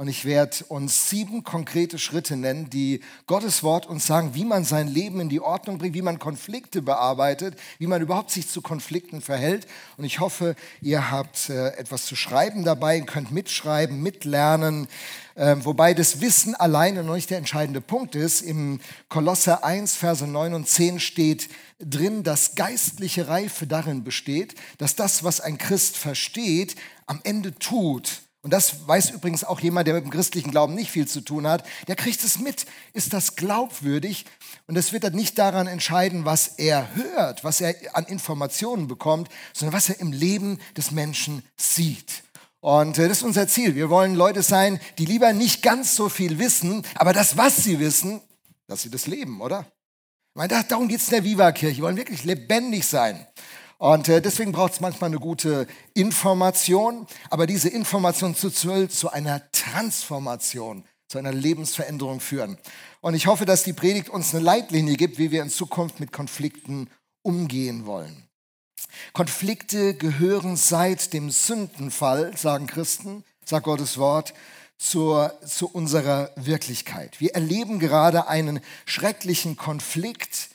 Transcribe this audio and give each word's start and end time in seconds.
Und 0.00 0.08
ich 0.08 0.24
werde 0.24 0.64
uns 0.68 1.10
sieben 1.10 1.44
konkrete 1.44 1.98
Schritte 1.98 2.34
nennen, 2.34 2.70
die 2.70 3.02
Gottes 3.26 3.62
Wort 3.62 3.84
uns 3.84 4.06
sagen, 4.06 4.34
wie 4.34 4.46
man 4.46 4.64
sein 4.64 4.88
Leben 4.88 5.20
in 5.20 5.28
die 5.28 5.42
Ordnung 5.42 5.76
bringt, 5.76 5.94
wie 5.94 6.00
man 6.00 6.18
Konflikte 6.18 6.80
bearbeitet, 6.80 7.54
wie 7.78 7.86
man 7.86 8.00
überhaupt 8.00 8.30
sich 8.30 8.48
zu 8.48 8.62
Konflikten 8.62 9.20
verhält. 9.20 9.66
Und 9.98 10.06
ich 10.06 10.18
hoffe, 10.18 10.56
ihr 10.80 11.10
habt 11.10 11.50
äh, 11.50 11.72
etwas 11.76 12.06
zu 12.06 12.16
schreiben 12.16 12.64
dabei, 12.64 13.02
könnt 13.02 13.30
mitschreiben, 13.30 14.02
mitlernen. 14.02 14.88
Äh, 15.34 15.56
wobei 15.64 15.92
das 15.92 16.22
Wissen 16.22 16.54
alleine 16.54 17.04
noch 17.04 17.16
nicht 17.16 17.28
der 17.28 17.36
entscheidende 17.36 17.82
Punkt 17.82 18.14
ist. 18.14 18.40
Im 18.40 18.80
Kolosser 19.10 19.64
1, 19.66 19.96
Verse 19.96 20.26
9 20.26 20.54
und 20.54 20.66
10 20.66 20.98
steht 20.98 21.50
drin, 21.78 22.22
dass 22.22 22.54
geistliche 22.54 23.28
Reife 23.28 23.66
darin 23.66 24.02
besteht, 24.02 24.54
dass 24.78 24.96
das, 24.96 25.24
was 25.24 25.42
ein 25.42 25.58
Christ 25.58 25.98
versteht, 25.98 26.76
am 27.04 27.20
Ende 27.22 27.54
tut 27.58 28.22
und 28.42 28.52
das 28.52 28.88
weiß 28.88 29.10
übrigens 29.10 29.44
auch 29.44 29.60
jemand, 29.60 29.86
der 29.86 29.94
mit 29.94 30.04
dem 30.04 30.10
christlichen 30.10 30.50
Glauben 30.50 30.74
nicht 30.74 30.90
viel 30.90 31.06
zu 31.06 31.20
tun 31.20 31.46
hat. 31.46 31.66
Der 31.88 31.96
kriegt 31.96 32.24
es 32.24 32.38
mit. 32.38 32.64
Ist 32.94 33.12
das 33.12 33.36
glaubwürdig? 33.36 34.24
Und 34.66 34.76
es 34.76 34.94
wird 34.94 35.04
dann 35.04 35.14
nicht 35.14 35.38
daran 35.38 35.66
entscheiden, 35.66 36.24
was 36.24 36.48
er 36.56 36.94
hört, 36.94 37.44
was 37.44 37.60
er 37.60 37.74
an 37.92 38.06
Informationen 38.06 38.88
bekommt, 38.88 39.28
sondern 39.52 39.74
was 39.74 39.90
er 39.90 40.00
im 40.00 40.12
Leben 40.12 40.58
des 40.74 40.90
Menschen 40.90 41.42
sieht. 41.58 42.22
Und 42.60 42.98
äh, 42.98 43.08
das 43.08 43.18
ist 43.18 43.24
unser 43.24 43.46
Ziel. 43.46 43.74
Wir 43.74 43.90
wollen 43.90 44.14
Leute 44.14 44.42
sein, 44.42 44.80
die 44.96 45.04
lieber 45.04 45.34
nicht 45.34 45.62
ganz 45.62 45.94
so 45.94 46.08
viel 46.08 46.38
wissen, 46.38 46.82
aber 46.94 47.12
das, 47.12 47.36
was 47.36 47.56
sie 47.56 47.78
wissen, 47.78 48.22
dass 48.66 48.82
sie 48.82 48.90
das 48.90 49.06
leben, 49.06 49.42
oder? 49.42 49.66
Ich 50.30 50.36
meine, 50.36 50.64
darum 50.64 50.88
geht 50.88 51.00
es 51.00 51.08
in 51.08 51.14
der 51.14 51.24
Viva-Kirche. 51.24 51.76
Wir 51.76 51.84
wollen 51.84 51.96
wirklich 51.96 52.24
lebendig 52.24 52.86
sein. 52.86 53.26
Und 53.80 54.10
äh, 54.10 54.20
deswegen 54.20 54.52
braucht 54.52 54.74
es 54.74 54.80
manchmal 54.82 55.08
eine 55.08 55.18
gute 55.18 55.66
Information, 55.94 57.06
aber 57.30 57.46
diese 57.46 57.70
Information 57.70 58.34
zu, 58.34 58.50
zu 58.50 59.10
einer 59.10 59.50
Transformation, 59.52 60.84
zu 61.08 61.16
einer 61.16 61.32
Lebensveränderung 61.32 62.20
führen. 62.20 62.58
Und 63.00 63.14
ich 63.14 63.26
hoffe, 63.26 63.46
dass 63.46 63.62
die 63.62 63.72
Predigt 63.72 64.10
uns 64.10 64.34
eine 64.34 64.44
Leitlinie 64.44 64.96
gibt, 64.96 65.16
wie 65.16 65.30
wir 65.30 65.40
in 65.40 65.48
Zukunft 65.48 65.98
mit 65.98 66.12
Konflikten 66.12 66.90
umgehen 67.22 67.86
wollen. 67.86 68.28
Konflikte 69.14 69.94
gehören 69.94 70.56
seit 70.56 71.14
dem 71.14 71.30
Sündenfall, 71.30 72.36
sagen 72.36 72.66
Christen, 72.66 73.24
sagt 73.46 73.64
Gottes 73.64 73.96
Wort, 73.96 74.34
zur, 74.76 75.32
zu 75.46 75.70
unserer 75.70 76.32
Wirklichkeit. 76.36 77.18
Wir 77.18 77.34
erleben 77.34 77.78
gerade 77.78 78.28
einen 78.28 78.60
schrecklichen 78.84 79.56
Konflikt 79.56 80.49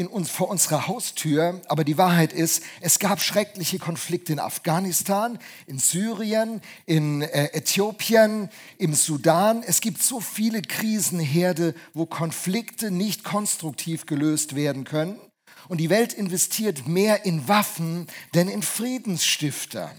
in 0.00 0.06
uns, 0.06 0.30
vor 0.30 0.48
unserer 0.48 0.86
Haustür. 0.86 1.60
Aber 1.68 1.84
die 1.84 1.98
Wahrheit 1.98 2.32
ist, 2.32 2.62
es 2.80 2.98
gab 2.98 3.20
schreckliche 3.20 3.78
Konflikte 3.78 4.32
in 4.32 4.38
Afghanistan, 4.38 5.38
in 5.66 5.78
Syrien, 5.78 6.62
in 6.86 7.20
äh, 7.20 7.50
Äthiopien, 7.52 8.48
im 8.78 8.94
Sudan. 8.94 9.62
Es 9.62 9.82
gibt 9.82 10.02
so 10.02 10.20
viele 10.20 10.62
Krisenherde, 10.62 11.74
wo 11.92 12.06
Konflikte 12.06 12.90
nicht 12.90 13.24
konstruktiv 13.24 14.06
gelöst 14.06 14.56
werden 14.56 14.84
können. 14.84 15.20
Und 15.68 15.78
die 15.78 15.90
Welt 15.90 16.14
investiert 16.14 16.88
mehr 16.88 17.26
in 17.26 17.46
Waffen 17.46 18.06
denn 18.34 18.48
in 18.48 18.62
Friedensstifter. 18.62 19.94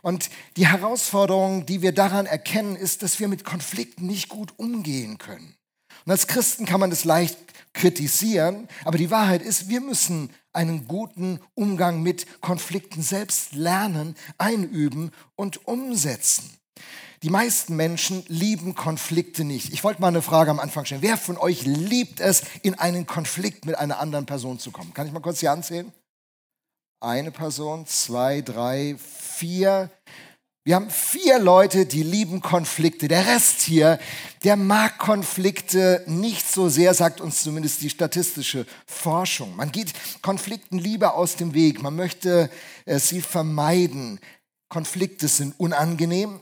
Und 0.00 0.30
die 0.56 0.68
Herausforderung, 0.68 1.66
die 1.66 1.82
wir 1.82 1.92
daran 1.92 2.26
erkennen, 2.26 2.76
ist, 2.76 3.02
dass 3.02 3.18
wir 3.18 3.26
mit 3.26 3.44
Konflikten 3.44 4.06
nicht 4.06 4.28
gut 4.28 4.54
umgehen 4.58 5.18
können. 5.18 5.56
Und 6.04 6.12
als 6.12 6.28
Christen 6.28 6.66
kann 6.66 6.78
man 6.78 6.90
das 6.90 7.04
leicht 7.04 7.36
kritisieren, 7.74 8.68
aber 8.84 8.96
die 8.96 9.10
Wahrheit 9.10 9.42
ist, 9.42 9.68
wir 9.68 9.80
müssen 9.80 10.30
einen 10.54 10.88
guten 10.88 11.40
Umgang 11.54 12.02
mit 12.02 12.40
Konflikten 12.40 13.02
selbst 13.02 13.52
lernen, 13.52 14.16
einüben 14.38 15.10
und 15.36 15.66
umsetzen. 15.66 16.58
Die 17.22 17.30
meisten 17.30 17.74
Menschen 17.76 18.22
lieben 18.28 18.74
Konflikte 18.74 19.44
nicht. 19.44 19.72
Ich 19.72 19.82
wollte 19.82 20.00
mal 20.00 20.08
eine 20.08 20.20
Frage 20.22 20.50
am 20.50 20.60
Anfang 20.60 20.84
stellen. 20.84 21.02
Wer 21.02 21.16
von 21.16 21.38
euch 21.38 21.64
liebt 21.64 22.20
es, 22.20 22.42
in 22.62 22.74
einen 22.74 23.06
Konflikt 23.06 23.64
mit 23.64 23.78
einer 23.78 23.98
anderen 23.98 24.26
Person 24.26 24.58
zu 24.58 24.70
kommen? 24.70 24.92
Kann 24.92 25.06
ich 25.06 25.12
mal 25.12 25.20
kurz 25.20 25.40
hier 25.40 25.50
anzählen? 25.50 25.90
Eine 27.00 27.30
Person, 27.30 27.86
zwei, 27.86 28.42
drei, 28.42 28.96
vier. 28.98 29.90
Wir 30.64 30.76
haben 30.76 30.90
vier 30.90 31.38
Leute, 31.38 31.86
die 31.86 32.02
lieben 32.02 32.40
Konflikte. 32.40 33.08
Der 33.08 33.26
Rest 33.26 33.62
hier, 33.62 33.98
der 34.44 34.56
mag 34.56 34.98
Konflikte 34.98 36.04
nicht 36.06 36.46
so 36.46 36.68
sehr, 36.68 36.92
sagt 36.92 37.22
uns 37.22 37.42
zumindest 37.42 37.80
die 37.80 37.88
statistische 37.88 38.66
Forschung. 38.86 39.56
Man 39.56 39.72
geht 39.72 39.92
Konflikten 40.20 40.78
lieber 40.78 41.14
aus 41.14 41.36
dem 41.36 41.54
Weg. 41.54 41.82
Man 41.82 41.96
möchte 41.96 42.50
äh, 42.84 42.98
sie 42.98 43.22
vermeiden. 43.22 44.20
Konflikte 44.68 45.28
sind 45.28 45.58
unangenehm. 45.58 46.40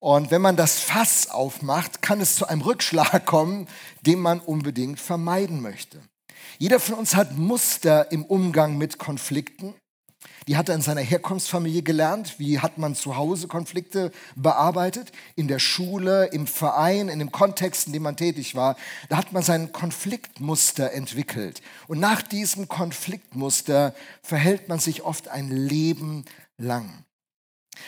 Und 0.00 0.30
wenn 0.30 0.42
man 0.42 0.56
das 0.56 0.78
Fass 0.78 1.30
aufmacht, 1.30 2.02
kann 2.02 2.20
es 2.20 2.36
zu 2.36 2.46
einem 2.46 2.62
Rückschlag 2.62 3.24
kommen, 3.26 3.68
den 4.02 4.20
man 4.20 4.40
unbedingt 4.40 5.00
vermeiden 5.00 5.62
möchte. 5.62 6.00
Jeder 6.58 6.78
von 6.78 6.96
uns 6.96 7.14
hat 7.16 7.38
Muster 7.38 8.12
im 8.12 8.24
Umgang 8.24 8.76
mit 8.76 8.98
Konflikten. 8.98 9.74
Die 10.50 10.56
hat 10.56 10.68
er 10.68 10.74
in 10.74 10.82
seiner 10.82 11.00
Herkunftsfamilie 11.00 11.82
gelernt. 11.82 12.40
Wie 12.40 12.58
hat 12.58 12.76
man 12.76 12.96
zu 12.96 13.16
Hause 13.16 13.46
Konflikte 13.46 14.10
bearbeitet? 14.34 15.12
In 15.36 15.46
der 15.46 15.60
Schule, 15.60 16.26
im 16.32 16.48
Verein, 16.48 17.08
in 17.08 17.20
dem 17.20 17.30
Kontext, 17.30 17.86
in 17.86 17.92
dem 17.92 18.02
man 18.02 18.16
tätig 18.16 18.56
war. 18.56 18.74
Da 19.08 19.16
hat 19.16 19.32
man 19.32 19.44
sein 19.44 19.70
Konfliktmuster 19.70 20.90
entwickelt. 20.90 21.62
Und 21.86 22.00
nach 22.00 22.20
diesem 22.20 22.66
Konfliktmuster 22.66 23.94
verhält 24.22 24.68
man 24.68 24.80
sich 24.80 25.04
oft 25.04 25.28
ein 25.28 25.52
Leben 25.52 26.24
lang. 26.58 27.04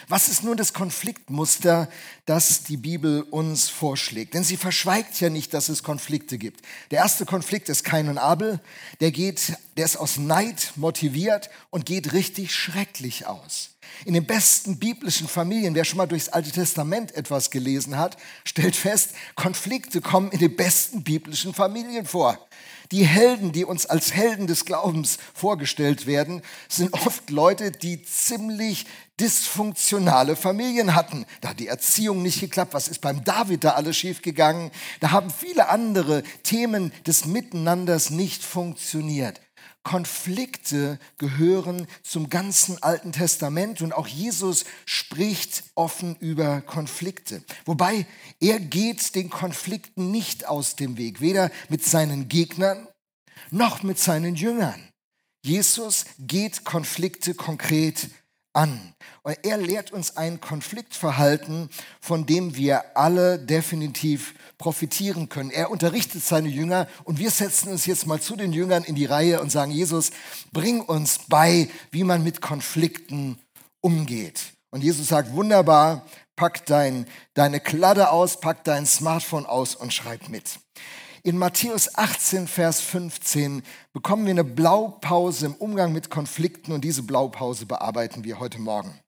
Was 0.07 0.27
ist 0.27 0.43
nun 0.43 0.57
das 0.57 0.73
Konfliktmuster, 0.73 1.89
das 2.25 2.63
die 2.63 2.77
Bibel 2.77 3.21
uns 3.21 3.69
vorschlägt? 3.69 4.33
Denn 4.33 4.43
sie 4.43 4.57
verschweigt 4.57 5.19
ja 5.21 5.29
nicht, 5.29 5.53
dass 5.53 5.69
es 5.69 5.83
Konflikte 5.83 6.37
gibt. 6.37 6.61
Der 6.91 6.99
erste 6.99 7.25
Konflikt 7.25 7.69
ist 7.69 7.83
Kain 7.83 8.09
und 8.09 8.17
Abel. 8.17 8.59
Der 8.99 9.11
geht, 9.11 9.53
der 9.77 9.85
ist 9.85 9.97
aus 9.97 10.17
Neid 10.17 10.73
motiviert 10.75 11.49
und 11.69 11.85
geht 11.85 12.13
richtig 12.13 12.53
schrecklich 12.53 13.27
aus. 13.27 13.69
In 14.05 14.13
den 14.13 14.25
besten 14.25 14.79
biblischen 14.79 15.27
Familien, 15.27 15.75
wer 15.75 15.85
schon 15.85 15.97
mal 15.97 16.07
durchs 16.07 16.29
Alte 16.29 16.51
Testament 16.51 17.15
etwas 17.15 17.51
gelesen 17.51 17.97
hat, 17.97 18.17
stellt 18.43 18.75
fest, 18.75 19.11
Konflikte 19.35 20.01
kommen 20.01 20.31
in 20.31 20.39
den 20.39 20.55
besten 20.55 21.03
biblischen 21.03 21.53
Familien 21.53 22.05
vor. 22.05 22.39
Die 22.91 23.05
Helden, 23.05 23.51
die 23.51 23.65
uns 23.65 23.85
als 23.85 24.13
Helden 24.13 24.47
des 24.47 24.65
Glaubens 24.65 25.17
vorgestellt 25.33 26.05
werden, 26.05 26.41
sind 26.67 26.93
oft 26.93 27.29
Leute, 27.29 27.71
die 27.71 28.03
ziemlich 28.03 28.85
dysfunktionale 29.19 30.35
Familien 30.35 30.95
hatten. 30.95 31.25
Da 31.41 31.49
hat 31.49 31.59
die 31.59 31.67
Erziehung 31.67 32.21
nicht 32.21 32.39
geklappt. 32.39 32.73
Was 32.73 32.87
ist 32.87 33.01
beim 33.01 33.23
David 33.23 33.63
da 33.63 33.71
alles 33.71 33.95
schiefgegangen? 33.95 34.71
Da 34.99 35.11
haben 35.11 35.29
viele 35.29 35.69
andere 35.69 36.23
Themen 36.43 36.91
des 37.05 37.25
Miteinanders 37.25 38.09
nicht 38.09 38.43
funktioniert. 38.43 39.39
Konflikte 39.83 40.97
gehören 41.17 41.87
zum 42.03 42.29
ganzen 42.29 42.81
Alten 42.81 43.11
Testament 43.11 43.81
und 43.81 43.93
auch 43.93 44.07
Jesus 44.07 44.65
spricht 44.85 45.63
offen 45.75 46.15
über 46.19 46.61
Konflikte. 46.61 47.43
Wobei 47.65 48.05
er 48.39 48.59
geht 48.59 49.15
den 49.15 49.29
Konflikten 49.29 50.11
nicht 50.11 50.47
aus 50.47 50.75
dem 50.75 50.97
Weg, 50.97 51.21
weder 51.21 51.51
mit 51.69 51.85
seinen 51.85 52.29
Gegnern 52.29 52.87
noch 53.51 53.83
mit 53.83 53.99
seinen 53.99 54.35
Jüngern. 54.35 54.89
Jesus 55.45 56.05
geht 56.17 56.63
Konflikte 56.63 57.33
konkret 57.35 58.09
an. 58.53 58.93
Und 59.23 59.37
er 59.43 59.57
lehrt 59.57 59.91
uns 59.91 60.17
ein 60.17 60.39
Konfliktverhalten, 60.39 61.69
von 61.99 62.25
dem 62.25 62.55
wir 62.55 62.97
alle 62.97 63.39
definitiv 63.39 64.35
profitieren 64.57 65.29
können. 65.29 65.49
Er 65.49 65.71
unterrichtet 65.71 66.23
seine 66.23 66.49
Jünger 66.49 66.87
und 67.03 67.19
wir 67.19 67.31
setzen 67.31 67.69
uns 67.69 67.85
jetzt 67.85 68.05
mal 68.07 68.21
zu 68.21 68.35
den 68.35 68.53
Jüngern 68.53 68.83
in 68.83 68.95
die 68.95 69.05
Reihe 69.05 69.41
und 69.41 69.51
sagen, 69.51 69.71
Jesus, 69.71 70.11
bring 70.51 70.81
uns 70.81 71.19
bei, 71.27 71.69
wie 71.91 72.03
man 72.03 72.23
mit 72.23 72.41
Konflikten 72.41 73.39
umgeht. 73.81 74.53
Und 74.69 74.83
Jesus 74.83 75.07
sagt, 75.07 75.33
wunderbar, 75.33 76.05
pack 76.35 76.65
dein, 76.65 77.05
deine 77.33 77.59
Kladde 77.59 78.09
aus, 78.09 78.39
pack 78.39 78.63
dein 78.63 78.85
Smartphone 78.85 79.45
aus 79.45 79.75
und 79.75 79.93
schreib 79.93 80.29
mit. 80.29 80.59
In 81.25 81.37
Matthäus 81.37 81.95
18, 81.95 82.49
Vers 82.49 82.81
15 82.81 83.63
bekommen 83.93 84.25
wir 84.25 84.31
eine 84.31 84.43
Blaupause 84.43 85.45
im 85.45 85.53
Umgang 85.55 85.93
mit 85.93 86.09
Konflikten 86.09 86.73
und 86.73 86.83
diese 86.83 87.01
Blaupause 87.01 87.65
bearbeiten 87.65 88.25
wir 88.25 88.41
heute 88.41 88.59
Morgen. 88.59 88.99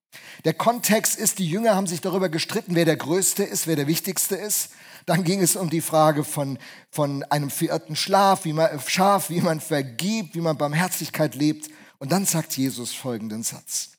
Der 0.45 0.53
Kontext 0.53 1.17
ist, 1.19 1.39
die 1.39 1.49
Jünger 1.49 1.75
haben 1.75 1.87
sich 1.87 1.99
darüber 1.99 2.29
gestritten, 2.29 2.73
wer 2.73 2.85
der 2.85 2.95
Größte 2.95 3.43
ist, 3.43 3.67
wer 3.67 3.75
der 3.75 3.87
Wichtigste 3.87 4.37
ist. 4.37 4.69
Dann 5.05 5.25
ging 5.25 5.41
es 5.41 5.57
um 5.57 5.69
die 5.69 5.81
Frage 5.81 6.23
von, 6.23 6.57
von 6.89 7.23
einem 7.23 7.49
verirrten 7.49 7.97
Schlaf, 7.97 8.45
wie 8.45 8.53
man, 8.53 8.79
Schaf, 8.87 9.29
wie 9.29 9.41
man 9.41 9.59
vergibt, 9.59 10.35
wie 10.35 10.41
man 10.41 10.57
Barmherzigkeit 10.57 11.35
lebt. 11.35 11.69
Und 11.99 12.13
dann 12.13 12.25
sagt 12.25 12.55
Jesus 12.55 12.93
folgenden 12.93 13.43
Satz. 13.43 13.91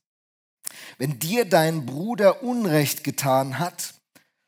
Wenn 0.97 1.19
dir 1.19 1.45
dein 1.45 1.85
Bruder 1.85 2.43
Unrecht 2.43 3.05
getan 3.05 3.59
hat, 3.59 3.93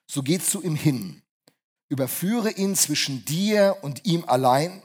so 0.06 0.22
geh 0.22 0.38
zu 0.38 0.62
ihm 0.62 0.74
hin 0.74 1.20
Überführe 1.88 2.50
ihn 2.50 2.76
zwischen 2.76 3.24
dir 3.24 3.76
und 3.82 4.04
ihm 4.04 4.24
allein. 4.26 4.82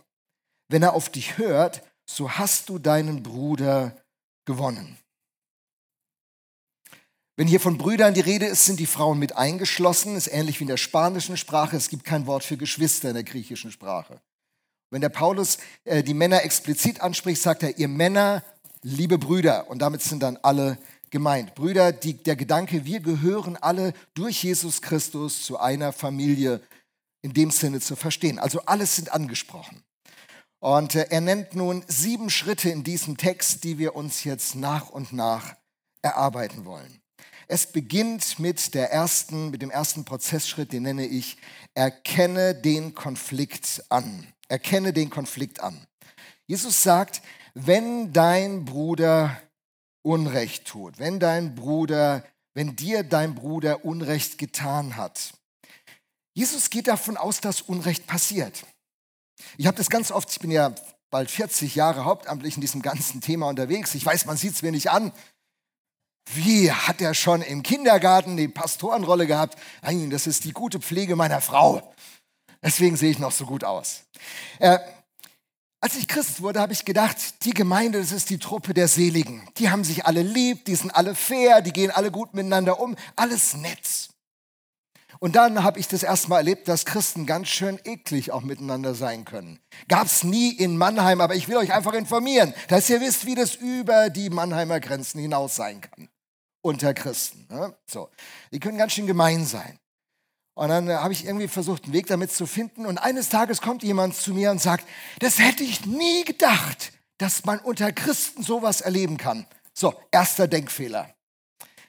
Wenn 0.69 0.83
er 0.83 0.93
auf 0.93 1.09
dich 1.09 1.37
hört, 1.37 1.83
so 2.05 2.31
hast 2.31 2.69
du 2.69 2.79
deinen 2.79 3.23
Bruder 3.23 3.95
gewonnen. 4.45 4.97
Wenn 7.35 7.47
hier 7.47 7.59
von 7.59 7.77
Brüdern 7.77 8.13
die 8.13 8.21
Rede 8.21 8.45
ist, 8.45 8.65
sind 8.65 8.79
die 8.79 8.85
Frauen 8.85 9.17
mit 9.17 9.35
eingeschlossen. 9.35 10.15
Ist 10.15 10.27
ähnlich 10.27 10.59
wie 10.59 10.65
in 10.65 10.69
der 10.69 10.77
spanischen 10.77 11.35
Sprache. 11.35 11.75
Es 11.75 11.89
gibt 11.89 12.03
kein 12.03 12.27
Wort 12.27 12.43
für 12.43 12.57
Geschwister 12.57 13.09
in 13.09 13.15
der 13.15 13.23
griechischen 13.23 13.71
Sprache. 13.71 14.21
Wenn 14.91 15.01
der 15.01 15.09
Paulus 15.09 15.57
äh, 15.85 16.03
die 16.03 16.13
Männer 16.13 16.43
explizit 16.43 17.01
anspricht, 17.01 17.41
sagt 17.41 17.63
er, 17.63 17.79
ihr 17.79 17.87
Männer, 17.87 18.43
liebe 18.83 19.17
Brüder. 19.17 19.67
Und 19.69 19.81
damit 19.81 20.03
sind 20.03 20.21
dann 20.21 20.37
alle 20.43 20.77
gemeint. 21.09 21.55
Brüder, 21.55 21.91
die, 21.91 22.13
der 22.13 22.35
Gedanke, 22.35 22.85
wir 22.85 22.99
gehören 22.99 23.57
alle 23.57 23.93
durch 24.13 24.43
Jesus 24.43 24.83
Christus 24.83 25.43
zu 25.43 25.59
einer 25.59 25.91
Familie, 25.91 26.61
in 27.23 27.33
dem 27.33 27.49
Sinne 27.49 27.79
zu 27.79 27.95
verstehen. 27.95 28.37
Also 28.37 28.61
alles 28.65 28.95
sind 28.95 29.11
angesprochen. 29.11 29.83
Und 30.59 30.95
äh, 30.95 31.07
er 31.09 31.21
nennt 31.21 31.55
nun 31.55 31.83
sieben 31.87 32.29
Schritte 32.29 32.69
in 32.69 32.83
diesem 32.83 33.17
Text, 33.17 33.63
die 33.63 33.79
wir 33.79 33.95
uns 33.95 34.23
jetzt 34.23 34.55
nach 34.55 34.89
und 34.89 35.11
nach 35.11 35.55
erarbeiten 36.01 36.65
wollen. 36.65 37.01
Es 37.47 37.67
beginnt 37.67 38.39
mit, 38.39 38.73
der 38.73 38.91
ersten, 38.91 39.49
mit 39.49 39.61
dem 39.61 39.71
ersten 39.71 40.05
Prozessschritt, 40.05 40.71
den 40.71 40.83
nenne 40.83 41.05
ich, 41.05 41.37
erkenne 41.73 42.55
den 42.55 42.93
Konflikt 42.93 43.83
an. 43.89 44.27
Erkenne 44.47 44.93
den 44.93 45.09
Konflikt 45.09 45.59
an. 45.59 45.85
Jesus 46.47 46.83
sagt, 46.83 47.21
wenn 47.53 48.13
dein 48.13 48.65
Bruder 48.65 49.39
Unrecht 50.01 50.65
tut, 50.65 50.99
wenn 50.99 51.19
dein 51.19 51.55
Bruder, 51.55 52.25
wenn 52.53 52.75
dir 52.75 53.03
dein 53.03 53.35
Bruder 53.35 53.85
Unrecht 53.85 54.37
getan 54.37 54.97
hat. 54.97 55.33
Jesus 56.33 56.69
geht 56.69 56.87
davon 56.87 57.17
aus, 57.17 57.41
dass 57.41 57.61
Unrecht 57.61 58.07
passiert. 58.07 58.63
Ich 59.57 59.67
habe 59.67 59.77
das 59.77 59.89
ganz 59.89 60.11
oft, 60.11 60.31
ich 60.31 60.39
bin 60.39 60.51
ja 60.51 60.73
bald 61.09 61.29
40 61.29 61.75
Jahre 61.75 62.05
hauptamtlich 62.05 62.55
in 62.55 62.61
diesem 62.61 62.81
ganzen 62.81 63.21
Thema 63.21 63.47
unterwegs. 63.47 63.93
Ich 63.93 64.05
weiß, 64.05 64.25
man 64.25 64.37
sieht 64.37 64.53
es 64.53 64.61
mir 64.61 64.71
nicht 64.71 64.89
an. 64.89 65.11
Wie 66.33 66.71
hat 66.71 67.01
er 67.01 67.13
schon 67.13 67.41
im 67.41 67.63
Kindergarten 67.63 68.37
die 68.37 68.47
Pastorenrolle 68.47 69.27
gehabt? 69.27 69.59
Nein, 69.81 70.09
das 70.09 70.25
ist 70.25 70.45
die 70.45 70.53
gute 70.53 70.79
Pflege 70.79 71.15
meiner 71.15 71.41
Frau. 71.41 71.93
Deswegen 72.63 72.95
sehe 72.95 73.11
ich 73.11 73.19
noch 73.19 73.31
so 73.31 73.45
gut 73.45 73.63
aus. 73.63 74.03
Äh, 74.59 74.79
als 75.81 75.95
ich 75.97 76.07
Christ 76.07 76.41
wurde, 76.41 76.61
habe 76.61 76.71
ich 76.71 76.85
gedacht, 76.85 77.43
die 77.43 77.53
Gemeinde, 77.53 77.99
das 77.99 78.13
ist 78.13 78.29
die 78.29 78.39
Truppe 78.39 78.73
der 78.73 78.87
Seligen. 78.87 79.45
Die 79.57 79.69
haben 79.69 79.83
sich 79.83 80.05
alle 80.05 80.21
lieb, 80.21 80.63
die 80.63 80.75
sind 80.75 80.91
alle 80.91 81.13
fair, 81.13 81.61
die 81.61 81.73
gehen 81.73 81.91
alle 81.91 82.09
gut 82.09 82.33
miteinander 82.33 82.79
um, 82.79 82.95
alles 83.17 83.53
nett. 83.55 84.09
Und 85.23 85.37
dann 85.37 85.63
habe 85.63 85.79
ich 85.79 85.87
das 85.87 86.03
erstmal 86.03 86.39
erlebt, 86.39 86.67
dass 86.67 86.83
Christen 86.83 87.25
ganz 87.25 87.47
schön 87.47 87.79
eklig 87.85 88.33
auch 88.33 88.41
miteinander 88.41 88.93
sein 88.93 89.23
können. 89.23 89.61
Gab 89.87 90.07
es 90.07 90.25
nie 90.25 90.51
in 90.51 90.75
Mannheim, 90.75 91.21
aber 91.21 91.33
ich 91.35 91.47
will 91.47 91.55
euch 91.55 91.71
einfach 91.71 91.93
informieren, 91.93 92.53
dass 92.67 92.89
ihr 92.89 92.99
wisst, 92.99 93.25
wie 93.25 93.33
das 93.33 93.55
über 93.55 94.09
die 94.09 94.29
Mannheimer 94.29 94.81
Grenzen 94.81 95.21
hinaus 95.21 95.55
sein 95.55 95.79
kann 95.79 96.09
unter 96.61 96.93
Christen. 96.93 97.47
Ne? 97.49 97.73
So, 97.89 98.09
die 98.51 98.59
können 98.59 98.77
ganz 98.77 98.91
schön 98.91 99.07
gemein 99.07 99.45
sein. 99.45 99.79
Und 100.55 100.67
dann 100.67 100.89
äh, 100.89 100.95
habe 100.95 101.13
ich 101.13 101.23
irgendwie 101.23 101.47
versucht, 101.47 101.85
einen 101.85 101.93
Weg 101.93 102.07
damit 102.07 102.33
zu 102.33 102.45
finden. 102.45 102.85
Und 102.85 102.97
eines 102.97 103.29
Tages 103.29 103.61
kommt 103.61 103.81
jemand 103.81 104.17
zu 104.17 104.33
mir 104.33 104.51
und 104.51 104.61
sagt, 104.61 104.85
das 105.19 105.39
hätte 105.39 105.63
ich 105.63 105.85
nie 105.85 106.25
gedacht, 106.25 106.91
dass 107.17 107.45
man 107.45 107.59
unter 107.59 107.93
Christen 107.93 108.43
sowas 108.43 108.81
erleben 108.81 109.15
kann. 109.15 109.45
So, 109.73 109.93
erster 110.11 110.49
Denkfehler. 110.49 111.15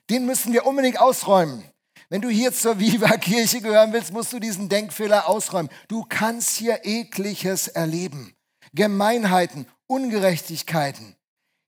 Den 0.09 0.25
müssen 0.25 0.53
wir 0.53 0.67
unbedingt 0.67 1.01
ausräumen. 1.01 1.65
Wenn 2.15 2.23
du 2.23 2.29
hier 2.29 2.53
zur 2.53 2.79
Viva-Kirche 2.79 3.61
gehören 3.61 3.93
willst, 3.93 4.13
musst 4.13 4.33
du 4.33 4.39
diesen 4.39 4.69
Denkfehler 4.69 5.29
ausräumen. 5.29 5.69
Du 5.89 6.05
kannst 6.09 6.57
hier 6.57 6.85
ekliges 6.85 7.67
erleben. 7.67 8.37
Gemeinheiten, 8.73 9.67
Ungerechtigkeiten. 9.89 11.17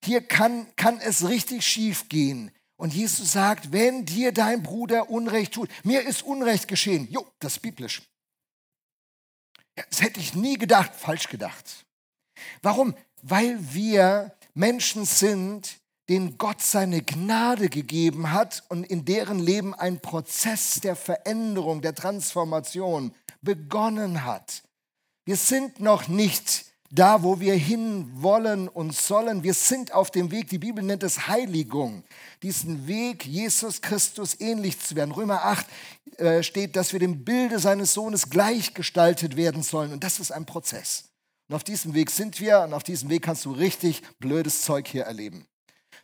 Hier 0.04 0.20
kann, 0.20 0.68
kann 0.76 1.00
es 1.00 1.28
richtig 1.28 1.66
schief 1.66 2.08
gehen. 2.08 2.52
Und 2.76 2.94
Jesus 2.94 3.32
sagt, 3.32 3.72
wenn 3.72 4.06
dir 4.06 4.30
dein 4.30 4.62
Bruder 4.62 5.10
Unrecht 5.10 5.54
tut, 5.54 5.68
mir 5.82 6.02
ist 6.02 6.22
Unrecht 6.22 6.68
geschehen. 6.68 7.08
Jo, 7.10 7.26
das 7.40 7.54
ist 7.54 7.62
biblisch. 7.62 8.02
Das 9.74 10.00
hätte 10.00 10.20
ich 10.20 10.36
nie 10.36 10.58
gedacht, 10.58 10.94
falsch 10.94 11.26
gedacht. 11.26 11.84
Warum? 12.62 12.94
Weil 13.20 13.58
wir 13.74 14.36
Menschen 14.54 15.06
sind, 15.06 15.80
denen 16.08 16.38
Gott 16.38 16.62
seine 16.62 17.02
Gnade 17.02 17.68
gegeben 17.68 18.32
hat 18.32 18.62
und 18.68 18.84
in 18.84 19.04
deren 19.04 19.38
Leben 19.38 19.74
ein 19.74 20.00
Prozess 20.00 20.80
der 20.80 20.96
Veränderung, 20.96 21.82
der 21.82 21.94
Transformation 21.94 23.12
begonnen 23.42 24.24
hat. 24.24 24.62
Wir 25.24 25.36
sind 25.36 25.80
noch 25.80 26.06
nicht 26.06 26.66
da, 26.90 27.22
wo 27.22 27.40
wir 27.40 27.54
hin 27.54 28.08
wollen 28.14 28.68
und 28.68 28.94
sollen. 28.94 29.42
Wir 29.42 29.54
sind 29.54 29.92
auf 29.92 30.10
dem 30.10 30.30
Weg, 30.30 30.48
die 30.48 30.58
Bibel 30.58 30.84
nennt 30.84 31.02
es 31.02 31.26
Heiligung, 31.26 32.04
diesen 32.42 32.86
Weg, 32.86 33.26
Jesus 33.26 33.80
Christus 33.80 34.40
ähnlich 34.40 34.78
zu 34.78 34.94
werden. 34.94 35.10
Römer 35.10 35.44
8 35.44 35.66
äh, 36.18 36.42
steht, 36.42 36.76
dass 36.76 36.92
wir 36.92 37.00
dem 37.00 37.24
Bilde 37.24 37.58
seines 37.58 37.92
Sohnes 37.92 38.30
gleichgestaltet 38.30 39.36
werden 39.36 39.62
sollen. 39.62 39.92
Und 39.92 40.04
das 40.04 40.20
ist 40.20 40.30
ein 40.30 40.46
Prozess. 40.46 41.10
Und 41.48 41.56
auf 41.56 41.64
diesem 41.64 41.94
Weg 41.94 42.10
sind 42.10 42.40
wir 42.40 42.60
und 42.60 42.72
auf 42.72 42.84
diesem 42.84 43.08
Weg 43.08 43.22
kannst 43.22 43.44
du 43.44 43.52
richtig 43.52 44.02
blödes 44.18 44.62
Zeug 44.62 44.86
hier 44.88 45.04
erleben. 45.04 45.46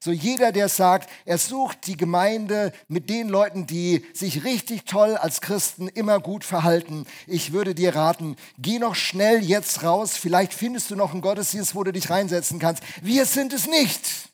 So 0.05 0.11
jeder, 0.11 0.51
der 0.51 0.69
sagt, 0.69 1.09
er 1.27 1.39
sucht 1.39 1.87
die 1.87 1.97
Gemeinde 1.97 2.73
mit 2.89 3.09
den 3.09 3.29
Leuten, 3.29 3.69
die 3.69 4.05
sich 4.13 4.43
richtig 4.43 4.85
toll 4.85 5.17
als 5.17 5.41
Christen 5.41 5.87
immer 5.87 6.19
gut 6.19 6.43
verhalten. 6.43 7.07
Ich 7.29 7.53
würde 7.53 7.73
dir 7.73 7.95
raten, 7.95 8.35
geh 8.59 8.81
noch 8.81 8.97
schnell 8.97 9.45
jetzt 9.45 9.85
raus. 9.85 10.17
Vielleicht 10.17 10.55
findest 10.55 10.91
du 10.91 10.97
noch 10.97 11.13
einen 11.13 11.21
Gottesdienst, 11.21 11.77
wo 11.77 11.85
du 11.85 11.93
dich 11.93 12.11
reinsetzen 12.11 12.59
kannst. 12.59 12.83
Wir 13.01 13.27
sind 13.27 13.53
es 13.53 13.69
nicht. 13.69 14.31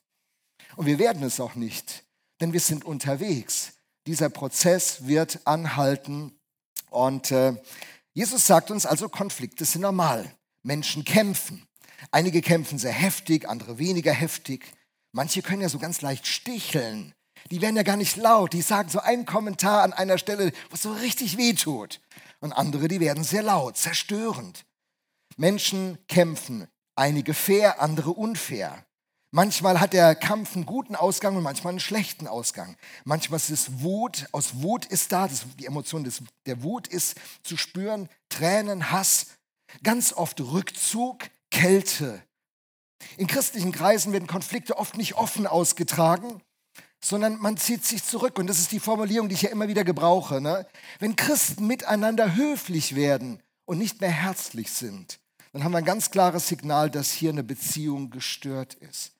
Und 0.76 0.86
wir 0.86 0.98
werden 0.98 1.22
es 1.22 1.38
auch 1.38 1.54
nicht, 1.54 2.02
denn 2.40 2.54
wir 2.54 2.60
sind 2.60 2.86
unterwegs. 2.86 3.74
Dieser 4.06 4.30
Prozess 4.30 5.06
wird 5.06 5.46
anhalten. 5.46 6.32
Und 6.88 7.30
äh, 7.30 7.52
Jesus 8.14 8.46
sagt 8.46 8.70
uns 8.70 8.86
also, 8.86 9.10
Konflikte 9.10 9.66
sind 9.66 9.82
normal. 9.82 10.32
Menschen 10.62 11.04
kämpfen. 11.04 11.68
Einige 12.10 12.40
kämpfen 12.40 12.78
sehr 12.78 12.90
heftig, 12.90 13.46
andere 13.46 13.78
weniger 13.78 14.14
heftig. 14.14 14.64
Manche 15.12 15.42
können 15.42 15.62
ja 15.62 15.68
so 15.68 15.78
ganz 15.78 16.00
leicht 16.00 16.26
sticheln. 16.26 17.14
Die 17.50 17.60
werden 17.60 17.76
ja 17.76 17.82
gar 17.82 17.96
nicht 17.96 18.16
laut. 18.16 18.52
Die 18.52 18.62
sagen 18.62 18.88
so 18.88 19.00
einen 19.00 19.24
Kommentar 19.24 19.82
an 19.82 19.92
einer 19.92 20.18
Stelle, 20.18 20.52
was 20.70 20.82
so 20.82 20.92
richtig 20.92 21.36
weh 21.36 21.54
tut. 21.54 22.00
Und 22.40 22.52
andere, 22.52 22.88
die 22.88 23.00
werden 23.00 23.24
sehr 23.24 23.42
laut, 23.42 23.76
zerstörend. 23.76 24.64
Menschen 25.36 25.98
kämpfen. 26.08 26.68
Einige 26.94 27.32
fair, 27.32 27.80
andere 27.80 28.10
unfair. 28.10 28.84
Manchmal 29.30 29.78
hat 29.78 29.92
der 29.92 30.14
Kampf 30.14 30.56
einen 30.56 30.64
guten 30.64 30.96
Ausgang 30.96 31.36
und 31.36 31.42
manchmal 31.42 31.72
einen 31.72 31.80
schlechten 31.80 32.26
Ausgang. 32.26 32.76
Manchmal 33.04 33.36
ist 33.36 33.50
es 33.50 33.82
Wut, 33.82 34.26
aus 34.32 34.62
Wut 34.62 34.86
ist 34.86 35.12
da, 35.12 35.28
das, 35.28 35.44
die 35.58 35.66
Emotion 35.66 36.02
des, 36.02 36.22
der 36.46 36.62
Wut 36.62 36.88
ist 36.88 37.16
zu 37.42 37.58
spüren, 37.58 38.08
Tränen, 38.30 38.90
Hass, 38.90 39.26
ganz 39.82 40.14
oft 40.14 40.40
Rückzug, 40.40 41.28
Kälte, 41.50 42.22
in 43.16 43.26
christlichen 43.26 43.72
Kreisen 43.72 44.12
werden 44.12 44.26
Konflikte 44.26 44.76
oft 44.76 44.96
nicht 44.96 45.14
offen 45.14 45.46
ausgetragen, 45.46 46.40
sondern 47.00 47.38
man 47.38 47.56
zieht 47.56 47.84
sich 47.84 48.04
zurück. 48.04 48.38
Und 48.38 48.48
das 48.48 48.58
ist 48.58 48.72
die 48.72 48.80
Formulierung, 48.80 49.28
die 49.28 49.34
ich 49.34 49.42
ja 49.42 49.50
immer 49.50 49.68
wieder 49.68 49.84
gebrauche. 49.84 50.40
Ne? 50.40 50.66
Wenn 50.98 51.16
Christen 51.16 51.66
miteinander 51.66 52.34
höflich 52.34 52.94
werden 52.94 53.40
und 53.64 53.78
nicht 53.78 54.00
mehr 54.00 54.10
herzlich 54.10 54.70
sind, 54.70 55.20
dann 55.52 55.64
haben 55.64 55.72
wir 55.72 55.78
ein 55.78 55.84
ganz 55.84 56.10
klares 56.10 56.48
Signal, 56.48 56.90
dass 56.90 57.10
hier 57.10 57.30
eine 57.30 57.42
Beziehung 57.42 58.10
gestört 58.10 58.74
ist. 58.74 59.12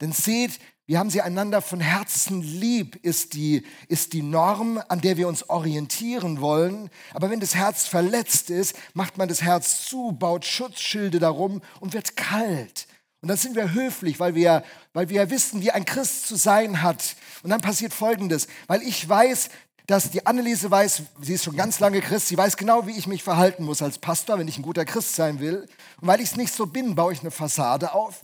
Denn 0.00 0.12
seht, 0.12 0.58
wir 0.86 0.98
haben 0.98 1.10
sie 1.10 1.20
einander 1.20 1.60
von 1.60 1.80
Herzen 1.80 2.40
lieb, 2.40 2.96
ist 3.04 3.34
die, 3.34 3.66
ist 3.88 4.14
die 4.14 4.22
Norm, 4.22 4.82
an 4.88 5.00
der 5.02 5.16
wir 5.16 5.28
uns 5.28 5.50
orientieren 5.50 6.40
wollen. 6.40 6.88
Aber 7.12 7.28
wenn 7.28 7.40
das 7.40 7.54
Herz 7.54 7.86
verletzt 7.86 8.48
ist, 8.48 8.74
macht 8.94 9.18
man 9.18 9.28
das 9.28 9.42
Herz 9.42 9.84
zu, 9.86 10.12
baut 10.12 10.46
Schutzschilde 10.46 11.18
darum 11.18 11.60
und 11.80 11.92
wird 11.92 12.16
kalt. 12.16 12.87
Und 13.20 13.28
dann 13.28 13.36
sind 13.36 13.56
wir 13.56 13.72
höflich, 13.72 14.20
weil 14.20 14.34
wir, 14.34 14.64
weil 14.92 15.08
wir 15.08 15.28
wissen, 15.30 15.60
wie 15.60 15.72
ein 15.72 15.84
Christ 15.84 16.28
zu 16.28 16.36
sein 16.36 16.82
hat. 16.82 17.16
Und 17.42 17.50
dann 17.50 17.60
passiert 17.60 17.92
Folgendes, 17.92 18.46
weil 18.68 18.82
ich 18.82 19.08
weiß, 19.08 19.48
dass 19.88 20.10
die 20.10 20.26
Anneliese 20.26 20.70
weiß, 20.70 21.02
sie 21.22 21.34
ist 21.34 21.44
schon 21.44 21.56
ganz 21.56 21.80
lange 21.80 22.00
Christ, 22.00 22.28
sie 22.28 22.36
weiß 22.36 22.58
genau, 22.58 22.86
wie 22.86 22.96
ich 22.96 23.06
mich 23.06 23.22
verhalten 23.22 23.64
muss 23.64 23.80
als 23.80 23.98
Pastor, 23.98 24.38
wenn 24.38 24.46
ich 24.46 24.58
ein 24.58 24.62
guter 24.62 24.84
Christ 24.84 25.16
sein 25.16 25.40
will. 25.40 25.66
Und 26.00 26.08
weil 26.08 26.20
ich 26.20 26.30
es 26.30 26.36
nicht 26.36 26.52
so 26.52 26.66
bin, 26.66 26.94
baue 26.94 27.12
ich 27.12 27.20
eine 27.20 27.30
Fassade 27.30 27.92
auf. 27.94 28.22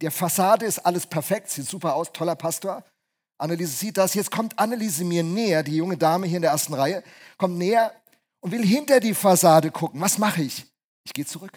Der 0.00 0.10
Fassade 0.10 0.64
ist 0.64 0.78
alles 0.78 1.06
perfekt, 1.06 1.50
sieht 1.50 1.68
super 1.68 1.94
aus, 1.94 2.12
toller 2.12 2.34
Pastor. 2.34 2.82
Anneliese 3.38 3.72
sieht 3.72 3.98
das. 3.98 4.14
Jetzt 4.14 4.30
kommt 4.30 4.58
Anneliese 4.58 5.04
mir 5.04 5.22
näher, 5.22 5.62
die 5.62 5.76
junge 5.76 5.98
Dame 5.98 6.26
hier 6.26 6.36
in 6.36 6.42
der 6.42 6.52
ersten 6.52 6.74
Reihe, 6.74 7.04
kommt 7.36 7.58
näher 7.58 7.92
und 8.40 8.52
will 8.52 8.64
hinter 8.64 8.98
die 8.98 9.14
Fassade 9.14 9.70
gucken. 9.70 10.00
Was 10.00 10.18
mache 10.18 10.42
ich? 10.42 10.64
Ich 11.04 11.12
gehe 11.12 11.26
zurück. 11.26 11.52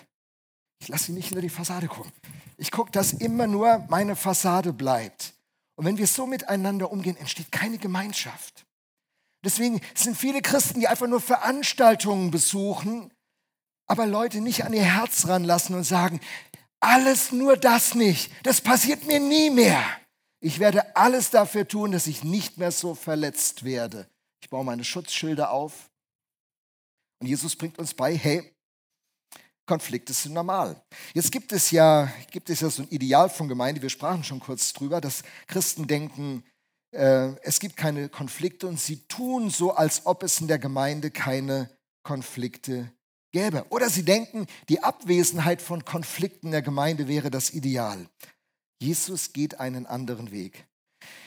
Ich 0.79 0.89
lasse 0.89 1.05
sie 1.05 1.12
nicht 1.13 1.29
hinter 1.29 1.41
die 1.41 1.50
Fassade 1.50 1.88
gucken. 1.88 2.12
Ich 2.58 2.72
gucke, 2.72 2.92
dass 2.92 3.14
immer 3.14 3.48
nur 3.48 3.86
meine 3.90 4.16
Fassade 4.16 4.74
bleibt. 4.74 5.34
Und 5.76 5.86
wenn 5.86 5.98
wir 5.98 6.08
so 6.08 6.26
miteinander 6.26 6.92
umgehen, 6.92 7.18
entsteht 7.18 7.52
keine 7.52 7.78
Gemeinschaft. 7.78 8.66
Deswegen 9.44 9.80
sind 9.94 10.18
viele 10.18 10.42
Christen, 10.42 10.80
die 10.80 10.88
einfach 10.88 11.08
nur 11.08 11.22
Veranstaltungen 11.22 12.32
besuchen, 12.32 13.14
aber 13.86 14.08
Leute 14.08 14.42
nicht 14.42 14.66
an 14.66 14.74
ihr 14.74 14.84
Herz 14.84 15.28
ranlassen 15.28 15.76
und 15.76 15.84
sagen, 15.84 16.20
alles 16.80 17.32
nur 17.32 17.58
das 17.58 17.96
nicht, 17.96 18.32
das 18.44 18.62
passiert 18.62 19.06
mir 19.06 19.20
nie 19.20 19.50
mehr. 19.50 19.84
Ich 20.40 20.60
werde 20.60 20.96
alles 20.96 21.30
dafür 21.30 21.68
tun, 21.68 21.92
dass 21.92 22.08
ich 22.08 22.24
nicht 22.24 22.58
mehr 22.58 22.72
so 22.72 22.94
verletzt 22.96 23.64
werde. 23.64 24.08
Ich 24.42 24.50
baue 24.50 24.64
meine 24.64 24.84
Schutzschilder 24.84 25.52
auf. 25.52 25.90
Und 27.20 27.28
Jesus 27.28 27.56
bringt 27.56 27.80
uns 27.80 27.94
bei, 27.94 28.16
hey, 28.16 28.54
Konflikte 29.68 30.14
sind 30.14 30.34
normal. 30.34 30.82
Jetzt 31.14 31.32
gibt 31.32 31.52
es 31.52 31.70
ja, 31.72 32.12
gibt 32.32 32.50
es 32.50 32.62
ja 32.62 32.70
so 32.70 32.82
ein 32.82 32.90
Ideal 32.90 33.30
von 33.30 33.48
Gemeinde, 33.48 33.82
wir 33.82 33.90
sprachen 33.90 34.24
schon 34.24 34.40
kurz 34.40 34.74
drüber, 34.74 35.00
dass 35.02 35.24
Christen 35.46 35.86
denken, 35.86 36.44
äh, 36.92 37.34
es 37.44 37.60
gibt 37.60 37.78
keine 37.78 38.10
Konflikte 38.10 38.68
und 38.68 38.80
sie 38.80 39.06
tun 39.08 39.50
so, 39.50 39.74
als 39.74 40.06
ob 40.06 40.24
es 40.24 40.42
in 40.42 40.48
der 40.48 40.58
Gemeinde 40.58 41.12
keine 41.12 41.70
Konflikte 42.04 42.92
gäbe. 43.32 43.66
Oder 43.70 43.90
sie 43.90 44.04
denken, 44.04 44.48
die 44.70 44.82
Abwesenheit 44.82 45.62
von 45.62 45.86
Konflikten 45.86 46.48
in 46.48 46.52
der 46.54 46.62
Gemeinde 46.62 47.08
wäre 47.08 47.30
das 47.30 47.52
Ideal. 47.52 48.10
Jesus 48.82 49.34
geht 49.34 49.60
einen 49.60 49.86
anderen 49.86 50.32
Weg. 50.32 50.66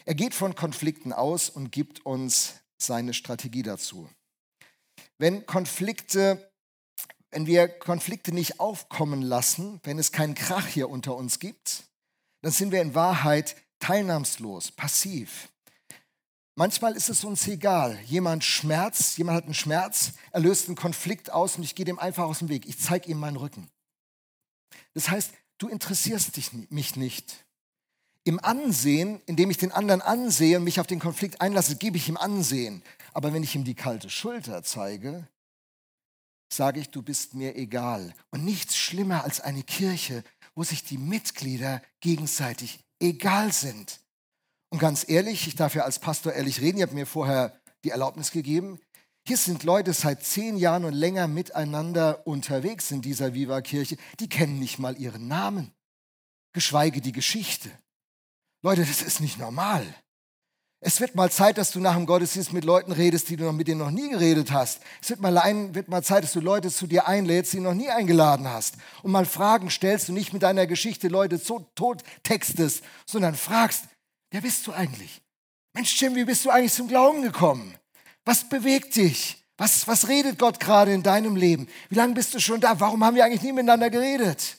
Er 0.07 0.15
geht 0.15 0.35
von 0.35 0.55
Konflikten 0.55 1.13
aus 1.13 1.51
und 1.51 1.73
gibt 1.73 2.05
uns 2.07 2.55
seine 2.79 3.15
Strategie 3.15 3.63
dazu. 3.63 4.09
Wenn 5.19 5.45
Konflikte, 5.47 6.50
wenn 7.31 7.47
wir 7.47 7.69
Konflikte 7.69 8.33
nicht 8.33 8.61
aufkommen 8.61 9.23
lassen, 9.23 9.81
wenn 9.85 9.99
es 9.99 10.13
keinen 10.13 10.35
Krach 10.35 10.67
hier 10.67 10.89
unter 10.89 11.17
uns 11.17 11.39
gibt, 11.39 11.85
dann 12.43 12.53
sind 12.53 12.73
wir 12.73 12.83
in 12.83 12.95
Wahrheit 12.95 13.57
teilnahmslos, 13.79 14.73
passiv. 14.73 15.49
Manchmal 16.57 16.97
ist 16.97 17.09
es 17.09 17.25
uns 17.25 17.47
egal. 17.49 17.99
Jemand 18.05 18.45
schmerzt, 18.45 19.17
jemand 19.17 19.37
hat 19.37 19.45
einen 19.45 19.55
Schmerz, 19.55 20.13
er 20.33 20.41
löst 20.41 20.67
einen 20.67 20.77
Konflikt 20.77 21.33
aus 21.33 21.57
und 21.57 21.63
ich 21.63 21.75
gehe 21.75 21.87
dem 21.87 21.99
einfach 21.99 22.25
aus 22.25 22.41
dem 22.41 22.49
Weg. 22.49 22.67
Ich 22.67 22.79
zeige 22.79 23.09
ihm 23.11 23.19
meinen 23.19 23.37
Rücken. 23.37 23.71
Das 24.95 25.09
heißt, 25.09 25.33
du 25.59 25.69
interessierst 25.69 26.37
dich, 26.37 26.51
mich 26.71 26.97
nicht. 26.97 27.45
Im 28.25 28.39
Ansehen, 28.41 29.23
indem 29.27 29.51
ich 29.51 29.57
den 29.57 29.73
anderen 29.73 30.03
ansehe 30.03 30.59
und 30.59 30.65
mich 30.65 30.81
auf 30.81 30.87
den 30.87 30.99
Konflikt 30.99 31.41
einlasse, 31.41 31.77
gebe 31.77 31.97
ich 31.97 32.09
ihm 32.09 32.19
Ansehen. 32.19 32.83
Aber 33.15 33.33
wenn 33.33 33.43
ich 33.43 33.55
ihm 33.55 33.65
die 33.65 33.75
kalte 33.75 34.11
Schulter 34.11 34.63
zeige, 34.63 35.27
sage 36.52 36.80
ich, 36.80 36.90
du 36.90 37.02
bist 37.02 37.35
mir 37.35 37.57
egal. 37.57 38.14
Und 38.30 38.45
nichts 38.45 38.76
schlimmer 38.76 39.25
als 39.25 39.40
eine 39.40 39.62
Kirche, 39.62 40.25
wo 40.54 40.64
sich 40.64 40.85
die 40.85 40.99
Mitglieder 40.99 41.83
gegenseitig 42.00 42.80
egal 42.99 43.52
sind. 43.52 44.00
Und 44.71 44.78
ganz 44.78 45.09
ehrlich, 45.09 45.47
ich 45.47 45.57
darf 45.57 45.75
ja 45.75 45.85
als 45.85 45.99
Pastor 45.99 46.33
ehrlich 46.33 46.61
reden, 46.61 46.78
ihr 46.78 46.85
habt 46.85 46.95
mir 46.95 47.07
vorher 47.07 47.61
die 47.85 47.90
Erlaubnis 47.90 48.30
gegeben. 48.30 48.78
Hier 49.26 49.37
sind 49.37 49.64
Leute 49.64 49.92
seit 49.92 50.25
zehn 50.25 50.57
Jahren 50.57 50.85
und 50.85 50.95
länger 50.95 51.28
miteinander 51.28 52.26
unterwegs 52.26 52.90
in 52.90 53.02
dieser 53.02 53.35
Viva-Kirche, 53.35 53.97
die 54.19 54.28
kennen 54.28 54.59
nicht 54.59 54.78
mal 54.78 54.99
ihren 54.99 55.28
Namen, 55.28 55.73
geschweige 56.52 57.00
die 57.00 57.12
Geschichte. 57.12 57.71
Leute, 58.62 58.85
das 58.85 59.02
ist 59.02 59.21
nicht 59.21 59.38
normal. 59.38 59.87
Es 60.83 60.99
wird 60.99 61.15
mal 61.15 61.31
Zeit, 61.31 61.59
dass 61.59 61.73
du 61.73 61.79
nach 61.79 61.95
dem 61.95 62.07
Gottesdienst 62.07 62.55
mit 62.55 62.65
Leuten 62.65 62.93
redest, 62.93 63.29
die 63.29 63.37
du 63.37 63.45
noch 63.45 63.53
mit 63.53 63.69
denen 63.69 63.81
noch 63.81 63.91
nie 63.91 64.09
geredet 64.09 64.51
hast. 64.51 64.81
Es 65.03 65.11
wird 65.11 65.21
mal, 65.21 65.37
ein, 65.37 65.75
wird 65.75 65.89
mal 65.89 66.03
Zeit, 66.03 66.25
dass 66.25 66.33
du 66.33 66.41
Leute 66.41 66.71
zu 66.71 66.87
dir 66.87 67.07
einlädst, 67.07 67.53
die 67.53 67.59
du 67.59 67.65
noch 67.65 67.75
nie 67.75 67.91
eingeladen 67.91 68.49
hast. 68.49 68.77
Und 69.03 69.13
mal 69.13 69.27
Fragen 69.27 69.69
stellst 69.69 70.09
und 70.09 70.15
nicht 70.15 70.33
mit 70.33 70.43
deiner 70.43 70.67
Geschichte 70.67 71.09
Leute 71.09 71.39
tot 71.43 72.03
textest, 72.23 72.83
sondern 73.05 73.35
fragst, 73.35 73.85
wer 74.31 74.41
bist 74.41 74.67
du 74.67 74.73
eigentlich? 74.73 75.21
Mensch, 75.75 76.01
Jim, 76.01 76.15
wie 76.15 76.25
bist 76.25 76.47
du 76.47 76.51
eigentlich 76.51 76.73
zum 76.73 76.89
Glauben 76.89 77.21
gekommen? 77.21 77.75
Was 78.25 78.49
bewegt 78.49 78.97
dich? 78.97 79.45
Was, 79.59 79.87
was 79.87 80.09
redet 80.09 80.39
Gott 80.39 80.61
gerade 80.61 80.95
in 80.95 81.03
deinem 81.03 81.37
Leben? 81.37 81.69
Wie 81.91 81.97
lange 81.97 82.15
bist 82.15 82.33
du 82.33 82.41
schon 82.41 82.63
da? 82.63 82.81
Warum 82.81 83.05
haben 83.05 83.17
wir 83.17 83.25
eigentlich 83.27 83.43
nie 83.43 83.53
miteinander 83.53 83.91
geredet? 83.91 84.57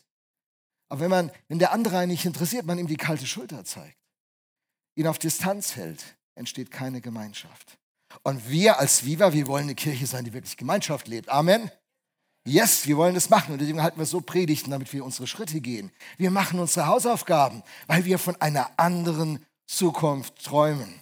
Aber 0.88 1.02
wenn, 1.02 1.10
man, 1.10 1.32
wenn 1.48 1.58
der 1.58 1.72
andere 1.72 1.98
einen 1.98 2.12
nicht 2.12 2.26
interessiert, 2.26 2.68
man 2.68 2.78
ihm 2.78 2.86
die 2.86 2.98
kalte 2.98 3.26
Schulter 3.26 3.66
zeigt, 3.66 3.98
ihn 4.96 5.08
auf 5.08 5.20
Distanz 5.20 5.76
hält, 5.76 6.04
entsteht 6.36 6.72
keine 6.72 7.02
Gemeinschaft. 7.02 7.78
Und 8.24 8.50
wir 8.50 8.80
als 8.80 9.06
Viva, 9.06 9.34
wir 9.34 9.48
wollen 9.48 9.64
eine 9.64 9.76
Kirche 9.76 10.06
sein, 10.06 10.26
die 10.26 10.34
wirklich 10.34 10.58
Gemeinschaft 10.58 11.08
lebt. 11.08 11.30
Amen. 11.30 11.72
Yes, 12.46 12.88
wir 12.88 12.98
wollen 12.98 13.14
das 13.14 13.30
machen 13.30 13.54
und 13.54 13.62
deswegen 13.62 13.84
halten 13.84 14.00
wir 14.00 14.06
so 14.06 14.20
Predigten, 14.20 14.72
damit 14.72 14.92
wir 14.94 15.06
unsere 15.06 15.28
Schritte 15.28 15.62
gehen. 15.62 15.92
Wir 16.18 16.32
machen 16.32 16.60
unsere 16.60 16.88
Hausaufgaben, 16.88 17.62
weil 17.88 18.06
wir 18.06 18.18
von 18.18 18.36
einer 18.42 18.72
anderen 18.78 19.46
Zukunft 19.68 20.44
träumen. 20.44 21.02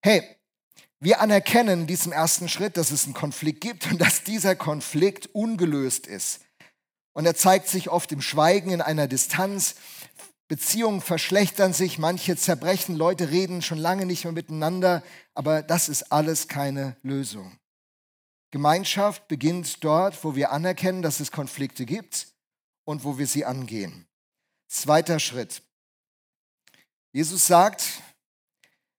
Hey, 0.00 0.22
wir 1.00 1.20
anerkennen 1.20 1.80
in 1.80 1.86
diesem 1.88 2.12
ersten 2.12 2.48
Schritt, 2.48 2.76
dass 2.76 2.92
es 2.92 3.04
einen 3.04 3.14
Konflikt 3.14 3.60
gibt 3.60 3.90
und 3.90 4.00
dass 4.00 4.22
dieser 4.22 4.54
Konflikt 4.54 5.26
ungelöst 5.34 6.06
ist. 6.06 6.40
Und 7.12 7.26
er 7.26 7.34
zeigt 7.34 7.68
sich 7.68 7.90
oft 7.90 8.12
im 8.12 8.22
Schweigen, 8.22 8.70
in 8.70 8.80
einer 8.80 9.08
Distanz. 9.08 9.74
Beziehungen 10.48 11.00
verschlechtern 11.00 11.72
sich, 11.72 11.98
manche 11.98 12.36
zerbrechen, 12.36 12.96
Leute 12.96 13.30
reden 13.30 13.62
schon 13.62 13.78
lange 13.78 14.06
nicht 14.06 14.24
mehr 14.24 14.32
miteinander, 14.32 15.02
aber 15.34 15.62
das 15.62 15.88
ist 15.88 16.12
alles 16.12 16.48
keine 16.48 16.96
Lösung. 17.02 17.56
Gemeinschaft 18.50 19.28
beginnt 19.28 19.82
dort, 19.82 20.22
wo 20.24 20.34
wir 20.34 20.52
anerkennen, 20.52 21.00
dass 21.00 21.20
es 21.20 21.32
Konflikte 21.32 21.86
gibt 21.86 22.28
und 22.84 23.02
wo 23.02 23.16
wir 23.16 23.26
sie 23.26 23.46
angehen. 23.46 24.06
Zweiter 24.68 25.18
Schritt. 25.20 25.62
Jesus 27.12 27.46
sagt, 27.46 27.84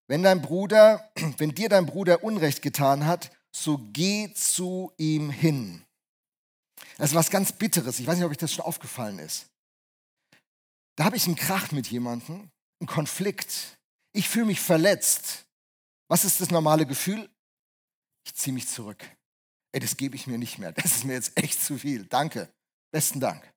wenn 0.08 0.24
dein 0.24 0.42
Bruder, 0.42 1.12
wenn 1.38 1.54
dir 1.54 1.70
dein 1.70 1.86
Bruder 1.86 2.24
Unrecht 2.24 2.62
getan 2.62 3.06
hat, 3.06 3.32
so 3.52 3.80
geh 3.94 4.34
zu 4.34 4.92
ihm 4.98 5.30
hin. 5.30 5.86
Das 6.98 7.12
ist 7.12 7.16
was 7.16 7.30
ganz 7.30 7.52
Bitteres. 7.52 8.00
Ich 8.00 8.08
weiß 8.08 8.16
nicht, 8.16 8.26
ob 8.26 8.32
euch 8.32 8.38
das 8.38 8.54
schon 8.54 8.66
aufgefallen 8.66 9.20
ist. 9.20 9.48
Da 10.96 11.06
habe 11.06 11.18
ich 11.18 11.26
einen 11.26 11.36
Krach 11.36 11.72
mit 11.72 11.88
jemandem, 11.88 12.50
einen 12.80 12.88
Konflikt. 12.88 13.78
Ich 14.14 14.30
fühle 14.30 14.46
mich 14.46 14.60
verletzt. 14.60 15.46
Was 16.08 16.26
ist 16.26 16.42
das 16.42 16.52
normale 16.52 16.86
Gefühl? 16.86 17.30
Ich 18.26 18.36
ziehe 18.36 18.54
mich 18.54 18.68
zurück. 18.68 19.04
Ey, 19.72 19.80
das 19.80 19.98
gebe 19.98 20.16
ich 20.16 20.28
mir 20.28 20.38
nicht 20.38 20.60
mehr. 20.60 20.72
Das 20.72 20.86
ist 20.86 21.04
mir 21.04 21.14
jetzt 21.14 21.36
echt 21.36 21.60
zu 21.62 21.78
viel. 21.80 22.06
Danke. 22.06 22.54
Besten 22.92 23.20
Dank. 23.20 23.52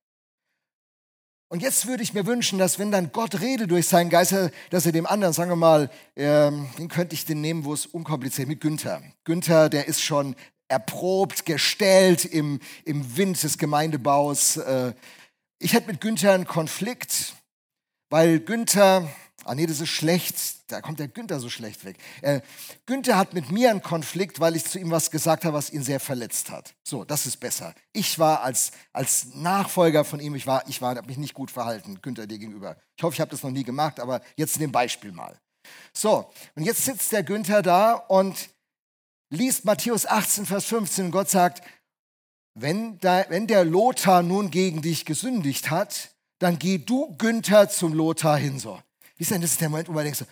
Und 1.49 1.61
jetzt 1.61 1.87
würde 1.87 2.03
ich 2.03 2.13
mir 2.13 2.25
wünschen, 2.25 2.59
dass 2.59 2.77
wenn 2.77 2.91
dann 2.91 3.11
Gott 3.13 3.39
redet 3.39 3.71
durch 3.71 3.87
seinen 3.87 4.09
Geist, 4.09 4.35
dass 4.69 4.85
er 4.85 4.91
dem 4.91 5.05
anderen, 5.05 5.33
sagen 5.33 5.51
wir 5.51 5.55
mal, 5.55 5.89
ähm, 6.15 6.67
den 6.77 6.89
könnte 6.89 7.13
ich 7.13 7.25
den 7.25 7.39
nehmen, 7.39 7.63
wo 7.63 7.73
es 7.73 7.85
unkompliziert 7.85 8.49
mit 8.49 8.59
Günther. 8.59 9.01
Günther, 9.23 9.69
der 9.69 9.87
ist 9.87 10.01
schon 10.01 10.35
erprobt, 10.67 11.45
gestellt 11.45 12.25
im, 12.25 12.59
im 12.83 13.15
Wind 13.15 13.41
des 13.41 13.57
Gemeindebaus. 13.57 14.57
Äh, 14.57 14.93
ich 15.59 15.73
hätte 15.73 15.87
mit 15.87 16.01
Günther 16.01 16.33
einen 16.33 16.45
Konflikt, 16.45 17.35
weil 18.09 18.39
Günther, 18.39 19.09
ah 19.43 19.55
nee, 19.55 19.65
das 19.65 19.81
ist 19.81 19.89
schlecht, 19.89 20.35
da 20.71 20.81
kommt 20.81 20.99
der 20.99 21.07
Günther 21.07 21.39
so 21.39 21.49
schlecht 21.49 21.85
weg. 21.85 21.97
Äh, 22.21 22.41
Günther 22.85 23.17
hat 23.17 23.33
mit 23.33 23.51
mir 23.51 23.71
einen 23.71 23.81
Konflikt, 23.81 24.39
weil 24.39 24.55
ich 24.55 24.65
zu 24.65 24.79
ihm 24.79 24.91
was 24.91 25.11
gesagt 25.11 25.45
habe, 25.45 25.55
was 25.55 25.71
ihn 25.71 25.83
sehr 25.83 25.99
verletzt 25.99 26.49
hat. 26.49 26.75
So, 26.83 27.03
das 27.03 27.25
ist 27.25 27.37
besser. 27.37 27.73
Ich 27.93 28.19
war 28.19 28.41
als, 28.41 28.71
als 28.93 29.33
Nachfolger 29.33 30.05
von 30.05 30.19
ihm, 30.19 30.35
ich 30.35 30.45
war, 30.45 30.67
ich 30.67 30.81
war, 30.81 30.95
habe 30.95 31.07
mich 31.07 31.17
nicht 31.17 31.33
gut 31.33 31.51
verhalten, 31.51 31.99
Günther 32.01 32.27
dir 32.27 32.37
gegenüber. 32.37 32.77
Ich 32.95 33.03
hoffe, 33.03 33.15
ich 33.15 33.21
habe 33.21 33.31
das 33.31 33.43
noch 33.43 33.51
nie 33.51 33.63
gemacht, 33.63 33.99
aber 33.99 34.21
jetzt 34.35 34.55
in 34.57 34.61
dem 34.61 34.71
Beispiel 34.71 35.11
mal. 35.11 35.39
So, 35.93 36.31
und 36.55 36.63
jetzt 36.63 36.85
sitzt 36.85 37.11
der 37.11 37.23
Günther 37.23 37.61
da 37.61 37.93
und 37.93 38.49
liest 39.29 39.65
Matthäus 39.65 40.05
18, 40.05 40.45
Vers 40.45 40.65
15 40.65 41.05
und 41.05 41.11
Gott 41.11 41.29
sagt, 41.29 41.61
wenn, 42.59 42.99
da, 42.99 43.25
wenn 43.29 43.47
der 43.47 43.63
Lothar 43.63 44.23
nun 44.23 44.49
gegen 44.49 44.81
dich 44.81 45.05
gesündigt 45.05 45.69
hat, 45.69 46.09
dann 46.39 46.57
geh 46.57 46.77
du, 46.77 47.15
Günther, 47.17 47.69
zum 47.69 47.93
Lothar 47.93 48.37
hin. 48.37 48.59
So. 48.59 48.81
Wisst 49.17 49.31
das 49.31 49.43
ist 49.43 49.61
der 49.61 49.69
Moment, 49.69 49.87
wo 49.87 49.93
man 49.93 50.03
denkt 50.03 50.17
so, 50.17 50.25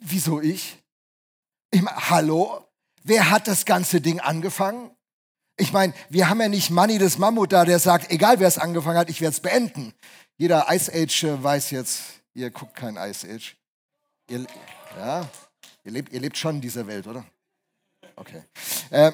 wieso 0.00 0.40
ich? 0.40 0.76
ich 1.70 1.82
mein, 1.82 1.96
hallo? 1.96 2.66
Wer 3.02 3.30
hat 3.30 3.48
das 3.48 3.64
ganze 3.64 4.00
Ding 4.00 4.20
angefangen? 4.20 4.90
Ich 5.56 5.72
meine, 5.72 5.94
wir 6.08 6.28
haben 6.28 6.40
ja 6.40 6.48
nicht 6.48 6.70
Manny 6.70 6.98
das 6.98 7.18
Mammut 7.18 7.52
da, 7.52 7.64
der 7.64 7.78
sagt, 7.78 8.10
egal 8.10 8.40
wer 8.40 8.48
es 8.48 8.58
angefangen 8.58 8.98
hat, 8.98 9.10
ich 9.10 9.20
werde 9.20 9.34
es 9.34 9.40
beenden. 9.40 9.94
Jeder 10.36 10.66
Ice 10.70 10.90
Age 10.92 11.24
äh, 11.24 11.42
weiß 11.42 11.70
jetzt, 11.70 12.02
ihr 12.34 12.50
guckt 12.50 12.74
kein 12.74 12.96
Ice 12.96 13.26
Age. 13.28 13.56
Ihr, 14.28 14.46
ja, 14.96 15.28
ihr 15.84 15.92
lebt, 15.92 16.12
ihr 16.12 16.20
lebt 16.20 16.36
schon 16.36 16.56
in 16.56 16.60
dieser 16.60 16.86
Welt, 16.86 17.06
oder? 17.06 17.24
Okay. 18.16 18.42
Äh, 18.90 19.12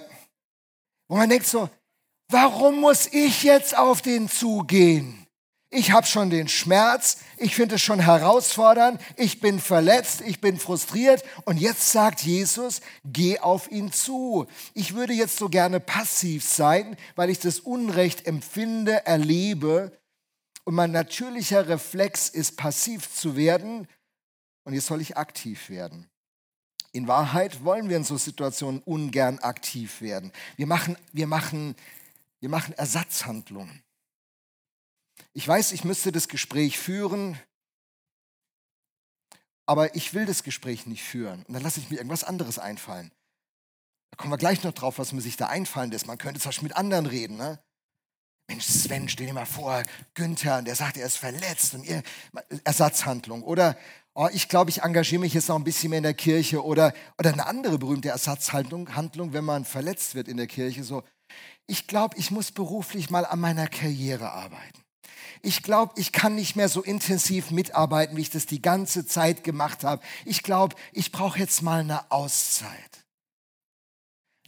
wo 1.08 1.16
man 1.16 1.28
denkt 1.28 1.46
so, 1.46 1.68
warum 2.30 2.80
muss 2.80 3.06
ich 3.06 3.42
jetzt 3.42 3.76
auf 3.76 4.02
den 4.02 4.28
zugehen? 4.28 5.26
Ich 5.72 5.92
habe 5.92 6.04
schon 6.04 6.30
den 6.30 6.48
Schmerz, 6.48 7.18
ich 7.36 7.54
finde 7.54 7.76
es 7.76 7.82
schon 7.82 8.00
herausfordernd, 8.00 9.00
ich 9.16 9.40
bin 9.40 9.60
verletzt, 9.60 10.20
ich 10.20 10.40
bin 10.40 10.58
frustriert 10.58 11.22
und 11.44 11.58
jetzt 11.58 11.92
sagt 11.92 12.22
Jesus, 12.22 12.80
geh 13.04 13.38
auf 13.38 13.70
ihn 13.70 13.92
zu. 13.92 14.48
Ich 14.74 14.94
würde 14.94 15.12
jetzt 15.12 15.36
so 15.36 15.48
gerne 15.48 15.78
passiv 15.78 16.44
sein, 16.44 16.96
weil 17.14 17.30
ich 17.30 17.38
das 17.38 17.60
Unrecht 17.60 18.26
empfinde, 18.26 19.06
erlebe 19.06 19.92
und 20.64 20.74
mein 20.74 20.90
natürlicher 20.90 21.68
Reflex 21.68 22.28
ist, 22.28 22.56
passiv 22.56 23.14
zu 23.14 23.36
werden 23.36 23.86
und 24.64 24.74
jetzt 24.74 24.86
soll 24.86 25.00
ich 25.00 25.16
aktiv 25.16 25.70
werden. 25.70 26.08
In 26.92 27.06
Wahrheit 27.06 27.64
wollen 27.64 27.88
wir 27.88 27.96
in 27.96 28.02
so 28.02 28.16
Situationen 28.16 28.82
ungern 28.82 29.38
aktiv 29.38 30.00
werden. 30.00 30.32
Wir 30.56 30.66
machen, 30.66 30.96
wir 31.12 31.28
machen, 31.28 31.76
wir 32.40 32.48
machen 32.48 32.74
Ersatzhandlungen. 32.74 33.82
Ich 35.32 35.46
weiß, 35.46 35.72
ich 35.72 35.84
müsste 35.84 36.12
das 36.12 36.28
Gespräch 36.28 36.78
führen, 36.78 37.38
aber 39.66 39.94
ich 39.94 40.14
will 40.14 40.26
das 40.26 40.42
Gespräch 40.42 40.86
nicht 40.86 41.04
führen. 41.04 41.44
Und 41.44 41.54
dann 41.54 41.62
lasse 41.62 41.78
ich 41.80 41.90
mir 41.90 41.96
irgendwas 41.98 42.24
anderes 42.24 42.58
einfallen. 42.58 43.12
Da 44.10 44.16
kommen 44.16 44.32
wir 44.32 44.38
gleich 44.38 44.64
noch 44.64 44.72
drauf, 44.72 44.98
was 44.98 45.12
mir 45.12 45.20
sich 45.20 45.36
da 45.36 45.46
einfallen 45.46 45.92
lässt. 45.92 46.06
Man 46.06 46.18
könnte 46.18 46.40
zum 46.40 46.48
Beispiel 46.48 46.68
mit 46.68 46.76
anderen 46.76 47.06
reden. 47.06 47.36
Ne? 47.36 47.62
Mensch, 48.48 48.64
Sven, 48.64 49.08
stell 49.08 49.26
dir 49.26 49.32
mal 49.32 49.46
vor, 49.46 49.84
Günther, 50.14 50.62
der 50.62 50.74
sagt, 50.74 50.96
er 50.96 51.06
ist 51.06 51.18
verletzt 51.18 51.74
und 51.74 51.84
ihr, 51.84 52.02
Ersatzhandlung. 52.64 53.44
Oder 53.44 53.78
oh, 54.14 54.28
ich 54.32 54.48
glaube, 54.48 54.70
ich 54.70 54.82
engagiere 54.82 55.20
mich 55.20 55.34
jetzt 55.34 55.48
noch 55.48 55.54
ein 55.54 55.62
bisschen 55.62 55.90
mehr 55.90 55.98
in 55.98 56.02
der 56.02 56.14
Kirche. 56.14 56.64
Oder, 56.64 56.92
oder 57.16 57.32
eine 57.32 57.46
andere 57.46 57.78
berühmte 57.78 58.08
Ersatzhandlung, 58.08 58.96
Handlung, 58.96 59.32
wenn 59.32 59.44
man 59.44 59.64
verletzt 59.64 60.16
wird 60.16 60.26
in 60.26 60.36
der 60.36 60.48
Kirche. 60.48 60.82
So, 60.82 61.04
ich 61.70 61.86
glaube, 61.86 62.16
ich 62.18 62.32
muss 62.32 62.50
beruflich 62.50 63.10
mal 63.10 63.24
an 63.24 63.38
meiner 63.38 63.68
Karriere 63.68 64.32
arbeiten. 64.32 64.84
Ich 65.40 65.62
glaube, 65.62 65.92
ich 65.96 66.10
kann 66.10 66.34
nicht 66.34 66.56
mehr 66.56 66.68
so 66.68 66.82
intensiv 66.82 67.52
mitarbeiten, 67.52 68.16
wie 68.16 68.22
ich 68.22 68.30
das 68.30 68.46
die 68.46 68.60
ganze 68.60 69.06
Zeit 69.06 69.44
gemacht 69.44 69.84
habe. 69.84 70.02
Ich 70.24 70.42
glaube, 70.42 70.74
ich 70.92 71.12
brauche 71.12 71.38
jetzt 71.38 71.62
mal 71.62 71.80
eine 71.80 72.10
Auszeit. 72.10 73.04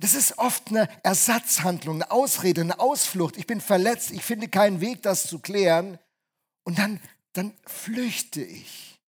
Das 0.00 0.14
ist 0.14 0.36
oft 0.38 0.68
eine 0.68 0.88
Ersatzhandlung, 1.04 2.02
eine 2.02 2.10
Ausrede, 2.10 2.60
eine 2.60 2.80
Ausflucht. 2.80 3.36
Ich 3.36 3.46
bin 3.46 3.60
verletzt, 3.60 4.10
ich 4.10 4.24
finde 4.24 4.48
keinen 4.48 4.80
Weg, 4.80 5.02
das 5.02 5.22
zu 5.28 5.38
klären. 5.38 5.98
Und 6.64 6.78
dann, 6.78 7.00
dann 7.34 7.54
flüchte 7.64 8.42
ich. 8.42 9.00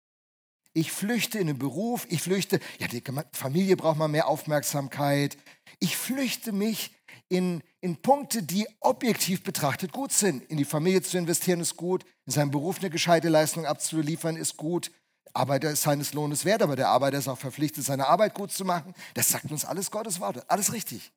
Ich 0.74 0.92
flüchte 0.92 1.40
in 1.40 1.48
den 1.48 1.58
Beruf, 1.58 2.06
ich 2.10 2.22
flüchte, 2.22 2.60
ja, 2.78 2.88
die 2.88 3.04
Familie 3.32 3.76
braucht 3.76 3.98
mal 3.98 4.08
mehr 4.08 4.28
Aufmerksamkeit. 4.28 5.36
Ich 5.80 5.98
flüchte 5.98 6.52
mich 6.52 6.92
in, 7.34 7.64
in 7.82 8.00
Punkte, 8.00 8.44
die 8.44 8.68
objektiv 8.80 9.42
betrachtet 9.42 9.92
gut 9.92 10.12
sind. 10.12 10.44
In 10.52 10.58
die 10.58 10.66
Familie 10.66 11.02
zu 11.02 11.18
investieren 11.18 11.62
ist 11.62 11.76
gut, 11.76 12.06
in 12.28 12.32
seinem 12.32 12.52
Beruf 12.52 12.78
eine 12.78 12.92
gescheite 12.92 13.28
Leistung 13.28 13.66
abzuliefern 13.66 14.38
ist 14.38 14.56
gut, 14.56 14.92
Arbeiter 15.34 15.72
ist 15.72 15.82
seines 15.82 16.14
Lohnes 16.14 16.46
wert, 16.46 16.62
aber 16.62 16.76
der 16.76 16.90
Arbeiter 16.90 17.18
ist 17.18 17.28
auch 17.28 17.40
verpflichtet, 17.40 17.84
seine 17.84 18.08
Arbeit 18.08 18.36
gut 18.36 18.52
zu 18.52 18.66
machen. 18.66 18.94
Das 19.16 19.30
sagt 19.30 19.52
uns 19.52 19.66
alles 19.66 19.90
Gottes 19.90 20.20
Wort. 20.20 20.48
Alles 20.48 20.74
richtig. 20.74 21.12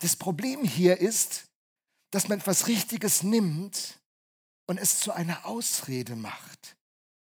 Das 0.00 0.16
Problem 0.16 0.64
hier 0.64 0.98
ist, 0.98 1.44
dass 2.10 2.28
man 2.28 2.40
etwas 2.40 2.66
Richtiges 2.66 3.22
nimmt 3.22 3.98
und 4.66 4.78
es 4.78 5.00
zu 5.00 5.12
einer 5.12 5.46
Ausrede 5.46 6.14
macht, 6.14 6.76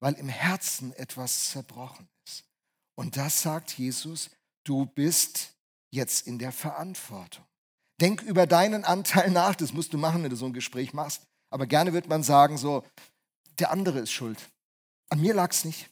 weil 0.01 0.15
im 0.15 0.27
Herzen 0.27 0.93
etwas 0.97 1.51
zerbrochen 1.51 2.09
ist. 2.25 2.43
Und 2.95 3.15
das 3.15 3.41
sagt 3.41 3.71
Jesus, 3.77 4.29
du 4.65 4.85
bist 4.87 5.53
jetzt 5.89 6.27
in 6.27 6.37
der 6.37 6.51
Verantwortung. 6.51 7.45
Denk 8.01 8.21
über 8.23 8.45
deinen 8.45 8.83
Anteil 8.83 9.31
nach, 9.31 9.55
das 9.55 9.73
musst 9.73 9.93
du 9.93 9.97
machen, 9.97 10.23
wenn 10.23 10.29
du 10.29 10.35
so 10.35 10.45
ein 10.45 10.53
Gespräch 10.53 10.93
machst. 10.93 11.23
Aber 11.49 11.65
gerne 11.65 11.93
wird 11.93 12.09
man 12.09 12.23
sagen, 12.23 12.57
so, 12.57 12.83
der 13.59 13.71
andere 13.71 13.99
ist 13.99 14.11
schuld. 14.11 14.37
An 15.09 15.21
mir 15.21 15.33
lag 15.33 15.51
es 15.51 15.63
nicht. 15.63 15.89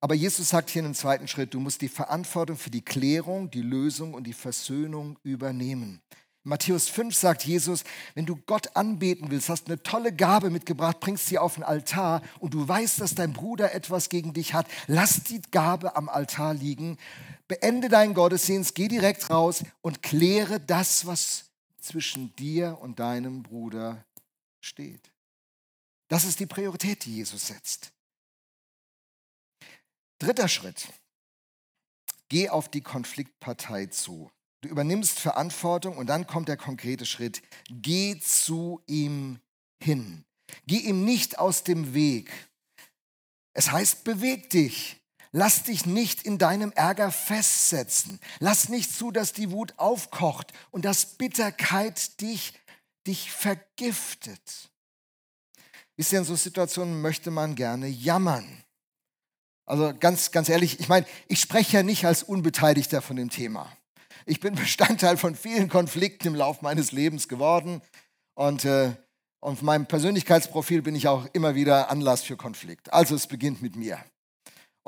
Aber 0.00 0.14
Jesus 0.14 0.50
sagt 0.50 0.70
hier 0.70 0.80
in 0.80 0.86
einem 0.86 0.94
zweiten 0.94 1.26
Schritt, 1.26 1.54
du 1.54 1.60
musst 1.60 1.80
die 1.80 1.88
Verantwortung 1.88 2.56
für 2.56 2.70
die 2.70 2.84
Klärung, 2.84 3.50
die 3.50 3.62
Lösung 3.62 4.14
und 4.14 4.24
die 4.24 4.32
Versöhnung 4.32 5.18
übernehmen. 5.24 6.00
In 6.44 6.50
Matthäus 6.50 6.88
5 6.88 7.16
sagt 7.16 7.44
Jesus, 7.44 7.82
wenn 8.14 8.24
du 8.24 8.36
Gott 8.36 8.76
anbeten 8.76 9.30
willst, 9.30 9.48
hast 9.48 9.66
eine 9.66 9.82
tolle 9.82 10.12
Gabe 10.14 10.50
mitgebracht, 10.50 11.00
bringst 11.00 11.26
sie 11.26 11.38
auf 11.38 11.54
den 11.54 11.64
Altar 11.64 12.22
und 12.38 12.54
du 12.54 12.66
weißt, 12.66 13.00
dass 13.00 13.16
dein 13.16 13.32
Bruder 13.32 13.74
etwas 13.74 14.08
gegen 14.08 14.34
dich 14.34 14.54
hat, 14.54 14.66
lass 14.86 15.24
die 15.24 15.42
Gabe 15.50 15.96
am 15.96 16.08
Altar 16.08 16.54
liegen, 16.54 16.96
beende 17.48 17.88
deinen 17.88 18.14
Gottesdienst, 18.14 18.74
geh 18.74 18.88
direkt 18.88 19.30
raus 19.30 19.64
und 19.80 20.02
kläre 20.02 20.60
das, 20.60 21.06
was 21.06 21.46
zwischen 21.80 22.34
dir 22.36 22.78
und 22.80 23.00
deinem 23.00 23.42
Bruder 23.42 24.04
steht. 24.60 25.10
Das 26.08 26.24
ist 26.24 26.40
die 26.40 26.46
Priorität, 26.46 27.04
die 27.04 27.16
Jesus 27.16 27.48
setzt. 27.48 27.92
Dritter 30.18 30.48
Schritt. 30.48 30.88
Geh 32.28 32.50
auf 32.50 32.68
die 32.68 32.82
Konfliktpartei 32.82 33.86
zu. 33.86 34.30
Du 34.60 34.68
übernimmst 34.68 35.18
Verantwortung 35.18 35.96
und 35.96 36.08
dann 36.08 36.26
kommt 36.26 36.48
der 36.48 36.56
konkrete 36.56 37.06
Schritt. 37.06 37.42
Geh 37.70 38.18
zu 38.18 38.82
ihm 38.86 39.40
hin. 39.82 40.24
Geh 40.66 40.78
ihm 40.78 41.04
nicht 41.04 41.38
aus 41.38 41.62
dem 41.62 41.94
Weg. 41.94 42.30
Es 43.52 43.70
heißt, 43.70 44.04
beweg 44.04 44.50
dich. 44.50 44.97
Lass 45.32 45.64
dich 45.64 45.84
nicht 45.84 46.22
in 46.22 46.38
deinem 46.38 46.72
Ärger 46.72 47.12
festsetzen. 47.12 48.18
Lass 48.38 48.68
nicht 48.68 48.94
zu, 48.94 49.10
dass 49.10 49.32
die 49.32 49.50
Wut 49.50 49.74
aufkocht 49.76 50.52
und 50.70 50.84
dass 50.84 51.04
Bitterkeit 51.16 52.20
dich, 52.20 52.54
dich 53.06 53.30
vergiftet. 53.30 54.70
Wisst 55.96 56.12
ihr, 56.12 56.20
in 56.20 56.24
so 56.24 56.36
Situationen 56.36 57.00
möchte 57.02 57.30
man 57.30 57.54
gerne 57.54 57.88
jammern. 57.88 58.64
Also 59.66 59.92
ganz, 59.98 60.30
ganz 60.30 60.48
ehrlich, 60.48 60.80
ich 60.80 60.88
meine, 60.88 61.06
ich 61.26 61.40
spreche 61.40 61.78
ja 61.78 61.82
nicht 61.82 62.06
als 62.06 62.22
Unbeteiligter 62.22 63.02
von 63.02 63.16
dem 63.16 63.28
Thema. 63.28 63.70
Ich 64.24 64.40
bin 64.40 64.54
Bestandteil 64.56 65.16
von 65.18 65.34
vielen 65.34 65.68
Konflikten 65.68 66.28
im 66.28 66.34
Laufe 66.34 66.62
meines 66.62 66.92
Lebens 66.92 67.28
geworden 67.28 67.82
und 68.34 68.64
äh, 68.64 68.94
auf 69.40 69.62
meinem 69.62 69.86
Persönlichkeitsprofil 69.86 70.82
bin 70.82 70.96
ich 70.96 71.06
auch 71.06 71.26
immer 71.32 71.54
wieder 71.54 71.90
Anlass 71.90 72.22
für 72.22 72.36
Konflikt. 72.36 72.92
Also 72.92 73.14
es 73.14 73.26
beginnt 73.26 73.62
mit 73.62 73.76
mir. 73.76 73.98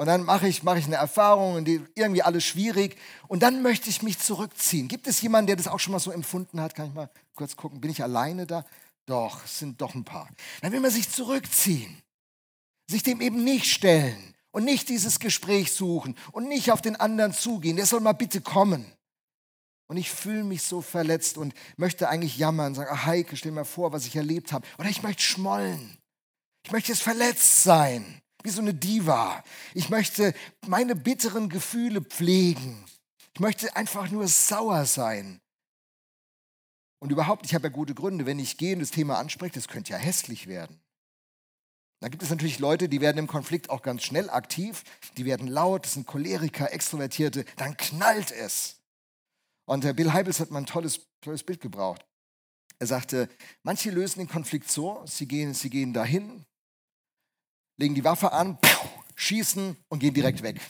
Und 0.01 0.07
dann 0.07 0.25
mache 0.25 0.49
ich, 0.49 0.63
mache 0.63 0.79
ich 0.79 0.87
eine 0.87 0.97
Erfahrung 0.97 1.57
und 1.57 1.67
die, 1.67 1.85
irgendwie 1.95 2.23
alles 2.23 2.43
schwierig. 2.43 2.97
Und 3.29 3.43
dann 3.43 3.61
möchte 3.61 3.91
ich 3.91 4.01
mich 4.03 4.19
zurückziehen. 4.19 4.89
Gibt 4.89 5.07
es 5.07 5.21
jemanden, 5.21 5.49
der 5.49 5.57
das 5.57 5.69
auch 5.69 5.79
schon 5.79 5.93
mal 5.93 5.99
so 5.99 6.11
empfunden 6.11 6.59
hat? 6.59 6.75
Kann 6.75 6.87
ich 6.87 6.95
mal 6.95 7.11
kurz 7.35 7.55
gucken. 7.55 7.83
Bin 7.83 7.91
ich 7.91 8.03
alleine 8.03 8.47
da? 8.47 8.65
Doch, 9.05 9.45
es 9.45 9.59
sind 9.59 9.79
doch 9.79 9.95
ein 9.95 10.05
paar. 10.05 10.31
Dann 10.63 10.73
will 10.73 10.81
man 10.81 10.91
sich 10.91 11.11
zurückziehen. 11.11 12.01
Sich 12.87 13.03
dem 13.03 13.21
eben 13.21 13.45
nicht 13.45 13.67
stellen. 13.67 14.35
Und 14.53 14.65
nicht 14.65 14.89
dieses 14.89 15.21
Gespräch 15.21 15.71
suchen 15.71 16.17
und 16.33 16.49
nicht 16.49 16.73
auf 16.73 16.81
den 16.81 16.97
anderen 16.97 17.35
zugehen. 17.35 17.77
Der 17.77 17.85
soll 17.85 18.01
mal 18.01 18.15
bitte 18.15 18.41
kommen. 18.41 18.91
Und 19.87 19.99
ich 19.99 20.11
fühle 20.11 20.45
mich 20.45 20.63
so 20.63 20.81
verletzt 20.81 21.37
und 21.37 21.53
möchte 21.77 22.09
eigentlich 22.09 22.39
jammern, 22.39 22.75
sagen, 22.75 22.89
ach 22.91 23.05
Heike, 23.05 23.37
stell 23.37 23.53
mir 23.53 23.67
vor, 23.67 23.93
was 23.93 24.07
ich 24.07 24.17
erlebt 24.17 24.51
habe. 24.55 24.67
Oder 24.79 24.89
ich 24.89 25.03
möchte 25.03 25.23
schmollen. 25.23 25.99
Ich 26.65 26.73
möchte 26.73 26.91
jetzt 26.91 27.03
verletzt 27.03 27.65
sein, 27.65 28.23
wie 28.43 28.51
so 28.51 28.61
eine 28.61 28.75
Diva. 28.75 29.43
Ich 29.75 29.91
möchte 29.91 30.35
meine 30.67 30.97
bitteren 30.97 31.49
Gefühle 31.49 32.03
pflegen. 32.03 32.85
Ich 33.35 33.41
möchte 33.41 33.75
einfach 33.77 34.11
nur 34.11 34.29
sauer 34.29 34.87
sein. 34.87 35.41
Und 36.99 37.11
überhaupt, 37.11 37.47
ich 37.47 37.55
habe 37.55 37.69
ja 37.69 37.73
gute 37.73 37.95
Gründe, 37.95 38.27
wenn 38.27 38.39
ich 38.39 38.59
gehe 38.59 38.75
und 38.75 38.81
das 38.81 38.91
Thema 38.91 39.19
anspreche, 39.19 39.55
das 39.55 39.69
könnte 39.69 39.93
ja 39.93 39.99
hässlich 39.99 40.47
werden. 40.47 40.81
Da 42.01 42.09
gibt 42.09 42.23
es 42.23 42.31
natürlich 42.31 42.59
Leute, 42.59 42.89
die 42.89 43.01
werden 43.01 43.19
im 43.19 43.27
Konflikt 43.27 43.69
auch 43.69 43.83
ganz 43.83 44.03
schnell 44.03 44.31
aktiv, 44.31 44.85
die 45.17 45.27
werden 45.27 45.47
laut, 45.47 45.85
das 45.85 45.95
sind 45.95 46.07
Choleriker, 46.07 46.73
Extrovertierte, 46.73 47.45
dann 47.57 47.77
knallt 47.77 48.33
es. 48.33 48.77
Und 49.67 49.85
der 49.85 49.93
Bill 49.93 50.13
Heibels 50.13 50.41
hat 50.41 50.51
mal 50.51 50.61
ein 50.61 50.67
tolles, 50.67 51.01
tolles 51.21 51.43
Bild 51.43 51.61
gebraucht. 51.61 52.05
Er 52.79 52.87
sagte, 52.87 53.29
manche 53.63 53.91
lösen 53.91 54.21
den 54.21 54.29
Konflikt 54.29 54.71
so, 54.71 55.05
sie 55.07 55.29
gehen, 55.29 55.53
sie 55.53 55.69
gehen 55.69 55.93
dahin, 55.93 56.47
legen 57.81 57.95
die 57.95 58.05
Waffe 58.05 58.33
an, 58.33 58.59
schießen 59.17 59.77
und 59.89 59.99
gehen 59.99 60.15
direkt 60.15 60.43
weg. 60.43 60.61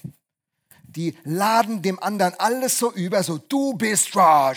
Die 0.85 1.17
laden 1.25 1.83
dem 1.83 2.03
anderen 2.03 2.35
alles 2.35 2.79
so 2.79 2.93
über, 2.93 3.23
so 3.23 3.39
du 3.39 3.75
bist 3.75 4.13
zack, 4.13 4.57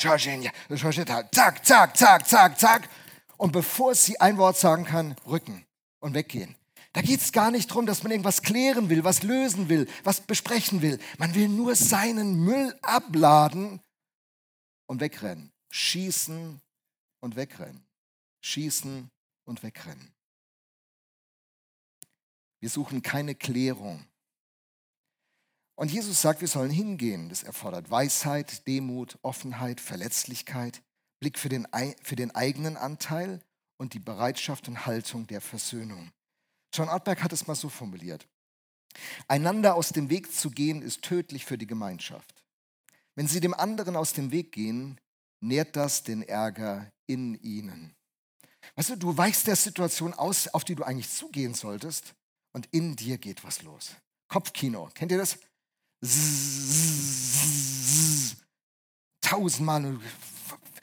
zack, 1.65 1.97
zack, 1.97 2.27
zack, 2.27 2.59
zack. 2.59 2.89
Und 3.37 3.51
bevor 3.51 3.93
sie 3.93 4.19
ein 4.19 4.37
Wort 4.37 4.57
sagen 4.57 4.85
kann, 4.85 5.15
rücken 5.27 5.65
und 5.99 6.13
weggehen. 6.13 6.55
Da 6.93 7.01
geht 7.01 7.21
es 7.21 7.31
gar 7.31 7.49
nicht 7.49 7.69
darum, 7.71 7.87
dass 7.87 8.03
man 8.03 8.11
irgendwas 8.11 8.43
klären 8.43 8.89
will, 8.89 9.03
was 9.03 9.23
lösen 9.23 9.67
will, 9.67 9.87
was 10.03 10.21
besprechen 10.21 10.81
will. 10.83 10.99
Man 11.17 11.33
will 11.33 11.49
nur 11.49 11.75
seinen 11.75 12.35
Müll 12.35 12.77
abladen 12.83 13.81
und 14.85 15.01
wegrennen. 15.01 15.51
Schießen 15.71 16.61
und 17.19 17.35
wegrennen. 17.35 17.83
Schießen 18.41 19.09
und 19.45 19.63
wegrennen. 19.63 20.12
Wir 22.63 22.69
suchen 22.69 23.01
keine 23.01 23.35
Klärung. 23.35 24.05
Und 25.75 25.91
Jesus 25.91 26.21
sagt, 26.21 26.39
wir 26.39 26.47
sollen 26.47 26.71
hingehen. 26.71 27.27
Das 27.27 27.43
erfordert 27.43 27.91
Weisheit, 27.91 28.65
Demut, 28.67 29.19
Offenheit, 29.21 29.81
Verletzlichkeit, 29.81 30.81
Blick 31.19 31.37
für 31.37 31.49
den, 31.49 31.67
für 32.03 32.15
den 32.15 32.31
eigenen 32.31 32.77
Anteil 32.77 33.41
und 33.75 33.93
die 33.93 33.99
Bereitschaft 33.99 34.69
und 34.69 34.85
Haltung 34.85 35.27
der 35.27 35.41
Versöhnung. 35.41 36.13
John 36.73 36.87
Ortberg 36.87 37.21
hat 37.21 37.33
es 37.33 37.47
mal 37.47 37.55
so 37.55 37.67
formuliert. 37.67 38.29
Einander 39.27 39.75
aus 39.75 39.89
dem 39.89 40.09
Weg 40.09 40.33
zu 40.33 40.49
gehen 40.49 40.81
ist 40.81 41.01
tödlich 41.01 41.43
für 41.43 41.57
die 41.57 41.67
Gemeinschaft. 41.67 42.45
Wenn 43.15 43.27
Sie 43.27 43.41
dem 43.41 43.53
anderen 43.53 43.97
aus 43.97 44.13
dem 44.13 44.31
Weg 44.31 44.53
gehen, 44.53 45.01
nährt 45.41 45.75
das 45.75 46.03
den 46.03 46.21
Ärger 46.21 46.89
in 47.07 47.35
Ihnen. 47.41 47.93
Weißt 48.75 48.91
du, 48.91 48.95
du 48.95 49.17
weichst 49.17 49.47
der 49.47 49.57
Situation 49.57 50.13
aus, 50.13 50.47
auf 50.47 50.63
die 50.63 50.75
du 50.75 50.83
eigentlich 50.83 51.09
zugehen 51.09 51.55
solltest, 51.55 52.15
und 52.53 52.67
in 52.67 52.95
dir 52.95 53.17
geht 53.17 53.43
was 53.43 53.61
los. 53.61 53.91
Kopfkino, 54.29 54.89
kennt 54.93 55.11
ihr 55.11 55.17
das? 55.17 55.37
Tausendmal, 59.21 59.99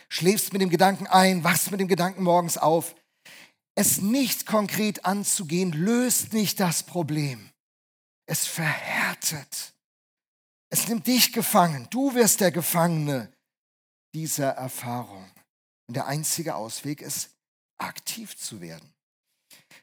schläfst 0.08 0.52
mit 0.52 0.62
dem 0.62 0.70
Gedanken 0.70 1.06
ein, 1.06 1.42
wachst 1.44 1.70
mit 1.70 1.80
dem 1.80 1.88
Gedanken 1.88 2.22
morgens 2.22 2.58
auf 2.58 2.94
es 3.80 3.98
nicht 3.98 4.46
konkret 4.46 5.06
anzugehen, 5.06 5.72
löst 5.72 6.34
nicht 6.34 6.60
das 6.60 6.82
Problem. 6.82 7.50
Es 8.26 8.46
verhärtet. 8.46 9.74
Es 10.68 10.86
nimmt 10.86 11.06
dich 11.06 11.32
gefangen. 11.32 11.88
Du 11.90 12.14
wirst 12.14 12.40
der 12.40 12.50
Gefangene 12.52 13.32
dieser 14.14 14.50
Erfahrung. 14.50 15.24
Und 15.88 15.94
der 15.94 16.06
einzige 16.06 16.54
Ausweg 16.56 17.00
ist, 17.00 17.30
aktiv 17.78 18.36
zu 18.36 18.60
werden. 18.60 18.92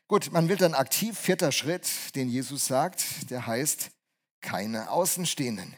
Gut, 0.10 0.32
man 0.32 0.48
wird 0.48 0.62
dann 0.62 0.74
aktiv. 0.74 1.18
Vierter 1.18 1.52
Schritt, 1.52 2.16
den 2.16 2.30
Jesus 2.30 2.66
sagt, 2.66 3.30
der 3.30 3.46
heißt, 3.46 3.90
keine 4.42 4.90
Außenstehenden. 4.90 5.76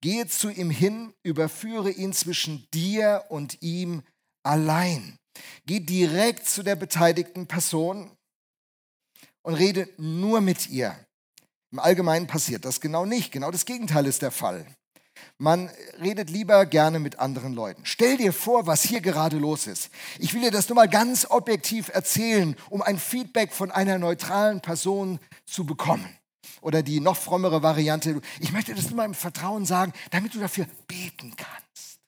Gehe 0.00 0.26
zu 0.28 0.50
ihm 0.50 0.70
hin, 0.70 1.14
überführe 1.22 1.90
ihn 1.90 2.12
zwischen 2.12 2.68
dir 2.72 3.24
und 3.30 3.62
ihm 3.62 4.02
allein. 4.44 5.18
Geh 5.66 5.80
direkt 5.80 6.46
zu 6.46 6.62
der 6.62 6.76
beteiligten 6.76 7.46
Person 7.46 8.16
und 9.42 9.54
rede 9.54 9.88
nur 9.96 10.40
mit 10.40 10.68
ihr. 10.68 10.94
Im 11.72 11.80
Allgemeinen 11.80 12.28
passiert 12.28 12.64
das 12.64 12.80
genau 12.80 13.04
nicht. 13.04 13.32
Genau 13.32 13.50
das 13.50 13.64
Gegenteil 13.64 14.06
ist 14.06 14.22
der 14.22 14.30
Fall. 14.30 14.64
Man 15.38 15.68
redet 16.00 16.30
lieber 16.30 16.64
gerne 16.64 17.00
mit 17.00 17.18
anderen 17.18 17.54
Leuten. 17.54 17.82
Stell 17.84 18.16
dir 18.16 18.32
vor, 18.32 18.66
was 18.66 18.84
hier 18.84 19.00
gerade 19.00 19.36
los 19.36 19.66
ist. 19.66 19.90
Ich 20.18 20.32
will 20.32 20.42
dir 20.42 20.52
das 20.52 20.68
nur 20.68 20.76
mal 20.76 20.88
ganz 20.88 21.26
objektiv 21.28 21.88
erzählen, 21.88 22.56
um 22.70 22.82
ein 22.82 22.98
Feedback 22.98 23.52
von 23.52 23.72
einer 23.72 23.98
neutralen 23.98 24.60
Person 24.60 25.18
zu 25.44 25.66
bekommen. 25.66 26.08
Oder 26.60 26.82
die 26.82 27.00
noch 27.00 27.16
frommere 27.16 27.62
Variante, 27.62 28.20
ich 28.38 28.52
möchte 28.52 28.74
das 28.74 28.86
nur 28.86 28.96
mal 28.96 29.04
im 29.04 29.14
Vertrauen 29.14 29.66
sagen, 29.66 29.92
damit 30.10 30.34
du 30.34 30.38
dafür 30.38 30.66
beten 30.86 31.34
kannst. 31.36 31.98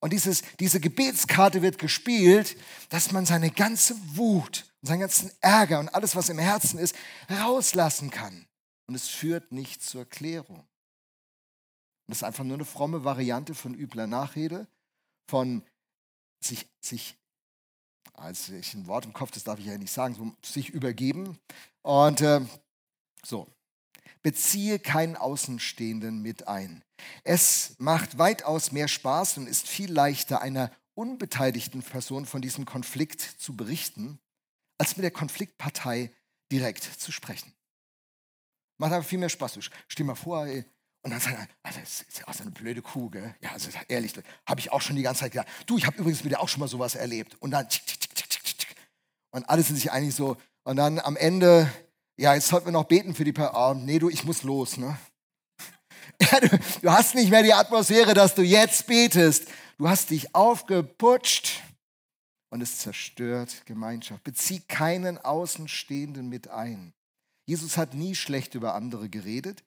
Und 0.00 0.12
dieses, 0.12 0.42
diese 0.60 0.80
Gebetskarte 0.80 1.62
wird 1.62 1.78
gespielt, 1.78 2.56
dass 2.90 3.12
man 3.12 3.24
seine 3.24 3.50
ganze 3.50 3.96
Wut 4.16 4.66
und 4.82 4.88
seinen 4.88 5.00
ganzen 5.00 5.30
Ärger 5.40 5.78
und 5.78 5.88
alles, 5.94 6.14
was 6.14 6.28
im 6.28 6.38
Herzen 6.38 6.78
ist, 6.78 6.94
rauslassen 7.30 8.10
kann. 8.10 8.44
Und 8.86 8.96
es 8.96 9.08
führt 9.08 9.52
nicht 9.52 9.82
zur 9.82 10.04
Klärung. 10.04 10.66
Das 12.06 12.18
ist 12.18 12.24
einfach 12.24 12.44
nur 12.44 12.54
eine 12.54 12.64
fromme 12.64 13.04
Variante 13.04 13.54
von 13.54 13.74
übler 13.74 14.06
Nachrede, 14.06 14.66
von 15.26 15.62
sich, 16.40 16.68
sich 16.80 17.16
also 18.12 18.52
ich 18.52 18.74
ein 18.74 18.86
Wort 18.86 19.06
im 19.06 19.12
Kopf, 19.12 19.32
das 19.32 19.44
darf 19.44 19.58
ich 19.58 19.66
ja 19.66 19.76
nicht 19.76 19.92
sagen, 19.92 20.14
so 20.14 20.32
sich 20.44 20.70
übergeben. 20.70 21.38
Und 21.82 22.20
äh, 22.20 22.40
so, 23.24 23.48
beziehe 24.22 24.78
keinen 24.78 25.16
Außenstehenden 25.16 26.22
mit 26.22 26.46
ein. 26.48 26.82
Es 27.24 27.74
macht 27.78 28.18
weitaus 28.18 28.72
mehr 28.72 28.88
Spaß 28.88 29.38
und 29.38 29.46
ist 29.46 29.68
viel 29.68 29.92
leichter, 29.92 30.40
einer 30.40 30.70
unbeteiligten 30.94 31.82
Person 31.82 32.24
von 32.24 32.40
diesem 32.40 32.64
Konflikt 32.64 33.20
zu 33.20 33.56
berichten, 33.56 34.18
als 34.78 34.96
mit 34.96 35.04
der 35.04 35.10
Konfliktpartei 35.10 36.12
direkt 36.52 36.84
zu 36.84 37.10
sprechen. 37.10 37.52
Macht 38.78 38.92
aber 38.92 39.02
viel 39.02 39.18
mehr 39.18 39.28
Spaß. 39.28 39.58
Stell 39.88 40.06
mal 40.06 40.14
vor, 40.14 40.46
ey, 40.46 40.64
und 41.04 41.10
dann 41.10 41.20
sagt 41.20 41.36
er, 41.36 41.46
also 41.62 41.80
das 41.80 42.00
ist 42.00 42.18
ja 42.18 42.28
auch 42.28 42.32
so 42.32 42.42
eine 42.42 42.50
blöde 42.50 42.80
Kuh, 42.80 43.10
gell? 43.10 43.34
Ja, 43.42 43.52
also 43.52 43.68
ehrlich, 43.88 44.14
habe 44.46 44.60
ich 44.60 44.72
auch 44.72 44.80
schon 44.80 44.96
die 44.96 45.02
ganze 45.02 45.20
Zeit 45.20 45.32
gedacht. 45.32 45.48
Du, 45.66 45.76
ich 45.76 45.86
habe 45.86 45.98
übrigens 45.98 46.24
mit 46.24 46.32
dir 46.32 46.40
auch 46.40 46.48
schon 46.48 46.60
mal 46.60 46.68
sowas 46.68 46.94
erlebt. 46.94 47.36
Und 47.40 47.50
dann, 47.50 47.68
tsk, 47.68 47.86
tsk, 47.86 48.00
tsk, 48.00 48.24
und 49.34 49.48
alle 49.50 49.62
sind 49.62 49.76
sich 49.76 49.90
eigentlich 49.90 50.14
so. 50.14 50.36
Und 50.62 50.76
dann 50.76 51.00
am 51.00 51.16
Ende, 51.16 51.68
ja, 52.16 52.34
jetzt 52.34 52.46
sollten 52.46 52.68
wir 52.68 52.72
noch 52.72 52.84
beten 52.84 53.14
für 53.14 53.24
die 53.24 53.32
Person. 53.32 53.54
Oh, 53.54 53.74
nee, 53.74 53.98
du, 53.98 54.08
ich 54.08 54.24
muss 54.24 54.44
los, 54.44 54.76
ne? 54.76 54.96
Ja, 56.22 56.38
du, 56.38 56.58
du 56.80 56.90
hast 56.92 57.16
nicht 57.16 57.30
mehr 57.30 57.42
die 57.42 57.52
Atmosphäre, 57.52 58.14
dass 58.14 58.36
du 58.36 58.42
jetzt 58.42 58.86
betest. 58.86 59.48
Du 59.76 59.88
hast 59.88 60.10
dich 60.10 60.32
aufgeputscht 60.34 61.60
und 62.50 62.60
es 62.60 62.78
zerstört 62.78 63.66
Gemeinschaft. 63.66 64.22
Bezieh 64.22 64.60
keinen 64.60 65.18
Außenstehenden 65.18 66.28
mit 66.28 66.48
ein. 66.48 66.94
Jesus 67.46 67.76
hat 67.76 67.94
nie 67.94 68.14
schlecht 68.14 68.54
über 68.54 68.74
andere 68.74 69.08
geredet. 69.08 69.64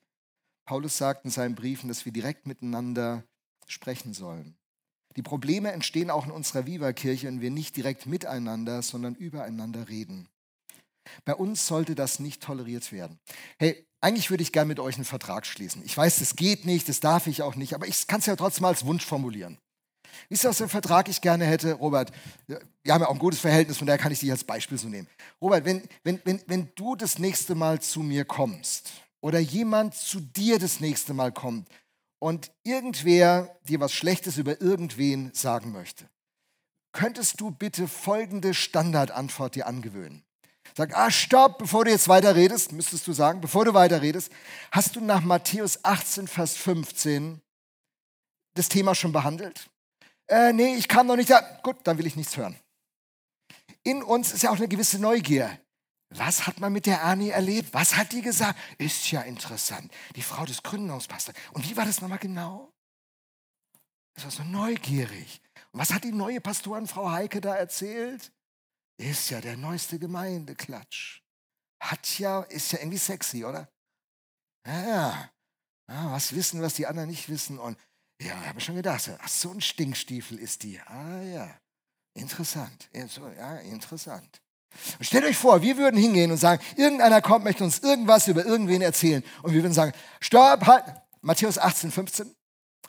Paulus 0.68 0.98
sagt 0.98 1.24
in 1.24 1.32
seinen 1.32 1.56
Briefen, 1.56 1.88
dass 1.88 2.04
wir 2.04 2.12
direkt 2.12 2.46
miteinander 2.46 3.24
sprechen 3.68 4.14
sollen. 4.14 4.58
Die 5.16 5.22
Probleme 5.22 5.72
entstehen 5.72 6.12
auch 6.12 6.26
in 6.26 6.32
unserer 6.32 6.68
Viva-Kirche, 6.68 7.26
wenn 7.26 7.42
wir 7.42 7.52
nicht 7.52 7.78
direkt 7.78 8.06
miteinander, 8.06 8.82
sondern 8.82 9.16
übereinander 9.16 9.88
reden. 9.88 10.28
Bei 11.24 11.34
uns 11.34 11.66
sollte 11.66 11.96
das 11.96 12.20
nicht 12.20 12.44
toleriert 12.44 12.92
werden. 12.92 13.18
Hey, 13.58 13.88
eigentlich 14.02 14.30
würde 14.30 14.44
ich 14.44 14.52
gerne 14.52 14.68
mit 14.68 14.80
euch 14.80 14.96
einen 14.96 15.06
Vertrag 15.06 15.46
schließen. 15.46 15.84
Ich 15.86 15.96
weiß, 15.96 16.20
das 16.20 16.36
geht 16.36 16.66
nicht, 16.66 16.90
das 16.90 17.00
darf 17.00 17.28
ich 17.28 17.42
auch 17.42 17.56
nicht, 17.56 17.74
aber 17.74 17.88
ich 17.88 18.06
kann 18.06 18.20
es 18.20 18.26
ja 18.26 18.36
trotzdem 18.36 18.66
als 18.66 18.86
Wunsch 18.86 19.06
formulieren. 19.06 19.58
Wisst 20.28 20.44
ihr, 20.44 20.50
was 20.50 20.58
für 20.58 20.64
einen 20.66 20.70
Vertrag 20.70 21.08
ich 21.08 21.22
gerne 21.22 21.46
hätte, 21.46 21.74
Robert? 21.74 22.12
Wir 22.46 22.94
haben 22.94 23.02
ja 23.02 23.08
auch 23.08 23.14
ein 23.14 23.20
gutes 23.20 23.40
Verhältnis, 23.40 23.78
von 23.78 23.88
daher 23.88 24.00
kann 24.00 24.12
ich 24.12 24.20
dich 24.20 24.32
als 24.32 24.44
Beispiel 24.44 24.78
so 24.78 24.90
nehmen. 24.90 25.08
Robert, 25.42 25.64
wenn, 25.64 25.88
wenn, 26.04 26.20
wenn, 26.26 26.42
wenn 26.46 26.72
du 26.76 26.98
das 26.98 27.20
nächste 27.20 27.56
Mal 27.56 27.82
zu 27.82 28.02
mir 28.02 28.26
kommst 28.26 29.07
oder 29.22 29.40
jemand 29.40 29.96
zu 29.96 30.20
dir 30.20 30.60
das 30.60 30.80
nächste 30.80 31.14
Mal 31.14 31.32
kommt 31.32 31.68
und 32.20 32.52
irgendwer 32.64 33.60
dir 33.64 33.80
was 33.80 33.94
Schlechtes 33.94 34.38
über 34.38 34.62
irgendwen 34.62 35.34
sagen 35.34 35.72
möchte, 35.72 36.10
könntest 36.92 37.40
du 37.40 37.52
bitte 37.52 37.88
folgende 37.88 38.54
Standardantwort 38.54 39.56
dir 39.56 39.68
angewöhnen. 39.68 40.24
Sag, 40.76 40.96
ah, 40.96 41.10
stopp, 41.10 41.60
bevor 41.60 41.86
du 41.86 41.92
jetzt 41.92 42.08
weiterredest, 42.08 42.72
müsstest 42.72 43.08
du 43.08 43.14
sagen, 43.14 43.42
bevor 43.42 43.66
du 43.66 43.74
weiterredest, 43.74 44.32
hast 44.72 44.96
du 44.96 45.02
nach 45.02 45.22
Matthäus 45.22 45.84
18, 45.84 46.28
Vers 46.28 46.58
15 46.58 47.42
das 48.56 48.70
Thema 48.70 48.94
schon 48.94 49.12
behandelt? 49.12 49.70
äh, 50.28 50.54
nee, 50.54 50.76
ich 50.76 50.88
kam 50.88 51.08
noch 51.08 51.16
nicht 51.16 51.30
da. 51.30 51.42
Gut, 51.64 51.78
dann 51.84 51.98
will 51.98 52.06
ich 52.06 52.16
nichts 52.16 52.38
hören. 52.38 52.58
In 53.84 54.04
uns 54.04 54.34
ist 54.34 54.44
ja 54.44 54.52
auch 54.52 54.58
eine 54.58 54.68
gewisse 54.68 55.00
Neugier. 55.00 55.60
Was 56.10 56.48
hat 56.48 56.60
man 56.60 56.72
mit 56.72 56.86
der 56.86 57.02
Ernie 57.02 57.30
erlebt? 57.30 57.74
Was 57.74 57.96
hat 57.96 58.14
die 58.14 58.22
gesagt? 58.22 58.58
Ist 58.78 59.12
ja 59.12 59.22
interessant. 59.22 59.92
Die 60.16 60.22
Frau 60.22 60.46
des 60.46 60.64
Gründungspastors. 60.64 61.36
Und 61.52 61.70
wie 61.70 61.76
war 61.76 61.86
das 61.86 62.02
nochmal 62.02 62.20
genau? 62.20 62.72
Das 64.14 64.24
war 64.24 64.32
so 64.32 64.44
neugierig. 64.44 65.42
Und 65.72 65.82
was 65.82 65.94
hat 65.94 66.04
die 66.04 66.12
neue 66.12 66.42
Pastorin 66.42 66.88
Frau 66.88 67.12
Heike 67.12 67.42
da 67.42 67.56
erzählt? 67.56 68.32
Ist 68.98 69.30
ja 69.30 69.42
der 69.42 69.58
neueste 69.58 70.00
Gemeindeklatsch. 70.00 71.22
Hat 71.80 72.18
ja, 72.18 72.42
ist 72.44 72.72
ja 72.72 72.80
irgendwie 72.80 72.98
sexy, 72.98 73.46
oder? 73.46 73.70
Ja, 74.66 75.30
ja. 75.88 76.12
was 76.12 76.34
wissen, 76.34 76.62
was 76.62 76.74
die 76.74 76.88
anderen 76.88 77.10
nicht 77.10 77.30
wissen. 77.30 77.60
Und 77.60 77.78
ja, 78.20 78.36
habe 78.46 78.60
schon 78.60 78.76
gedacht. 78.76 79.12
Ach, 79.20 79.28
so 79.28 79.52
ein 79.52 79.62
Stinkstiefel 79.62 80.40
ist 80.40 80.64
die. 80.64 80.80
Ah 80.80 81.22
ja, 81.22 81.60
interessant. 82.16 82.90
Ja, 82.94 83.58
interessant. 83.58 84.42
Und 85.00 85.06
stellt 85.06 85.26
euch 85.26 85.38
vor, 85.38 85.62
wir 85.62 85.78
würden 85.78 86.00
hingehen 86.00 86.32
und 86.32 86.38
sagen, 86.38 86.62
irgendeiner 86.76 87.22
kommt, 87.22 87.44
möchte 87.44 87.64
uns 87.64 87.80
irgendwas 87.80 88.28
über 88.28 88.46
irgendwen 88.46 88.82
erzählen. 88.82 89.24
Und 89.42 89.54
wir 89.54 89.64
würden 89.64 89.74
sagen, 89.74 89.94
stopp, 90.20 90.66
halt. 90.66 90.86
Matthäus 91.22 91.58
18, 91.58 91.92
15. 91.92 92.36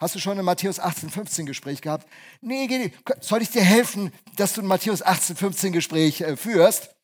Hast 0.01 0.15
du 0.15 0.21
schon 0.21 0.39
ein 0.39 0.45
Matthäus 0.45 0.79
18, 0.79 1.11
15 1.11 1.47
Gespräch 1.47 1.81
gehabt? 1.81 2.07
Nee, 2.41 2.67
geh 2.69 2.79
nicht. 2.79 2.95
Soll 3.21 3.43
ich 3.43 3.51
dir 3.51 3.65
helfen, 3.65 4.13
dass 4.37 4.53
du 4.53 4.61
ein 4.61 4.67
Matthäus 4.67 5.03
18, 5.03 5.35
15 5.35 5.73
Gespräch 5.73 6.21
äh, 6.21 6.37
führst? 6.37 6.95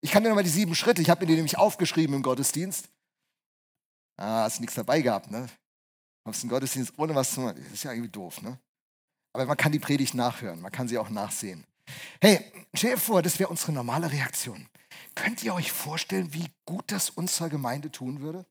Ich 0.00 0.10
kann 0.10 0.22
dir 0.22 0.30
nochmal 0.30 0.44
die 0.44 0.50
sieben 0.50 0.74
Schritte, 0.74 1.02
ich 1.02 1.10
habe 1.10 1.20
mir 1.20 1.26
die 1.26 1.34
nämlich 1.34 1.58
aufgeschrieben 1.58 2.16
im 2.16 2.22
Gottesdienst. 2.22 2.88
Ah, 4.16 4.44
hast 4.44 4.60
nichts 4.60 4.76
dabei 4.76 5.02
gehabt, 5.02 5.30
ne? 5.30 5.46
In 6.24 6.32
den 6.32 6.48
Gottesdienst 6.48 6.92
ohne 6.96 7.14
was 7.14 7.32
zu 7.32 7.40
machen. 7.40 7.62
Das 7.62 7.72
ist 7.72 7.82
ja 7.82 7.92
irgendwie 7.92 8.10
doof, 8.10 8.40
ne? 8.40 8.58
Aber 9.32 9.46
man 9.46 9.56
kann 9.56 9.72
die 9.72 9.78
Predigt 9.78 10.14
nachhören, 10.14 10.60
man 10.60 10.72
kann 10.72 10.88
sie 10.88 10.98
auch 10.98 11.10
nachsehen. 11.10 11.66
Hey, 12.20 12.52
stell 12.74 12.92
dir 12.92 12.98
vor, 12.98 13.22
das 13.22 13.38
wäre 13.38 13.50
unsere 13.50 13.72
normale 13.72 14.10
Reaktion. 14.10 14.68
Könnt 15.14 15.42
ihr 15.42 15.54
euch 15.54 15.72
vorstellen, 15.72 16.32
wie 16.32 16.50
gut 16.64 16.84
das 16.92 17.10
unserer 17.10 17.48
Gemeinde 17.48 17.90
tun 17.90 18.20
würde? 18.20 18.46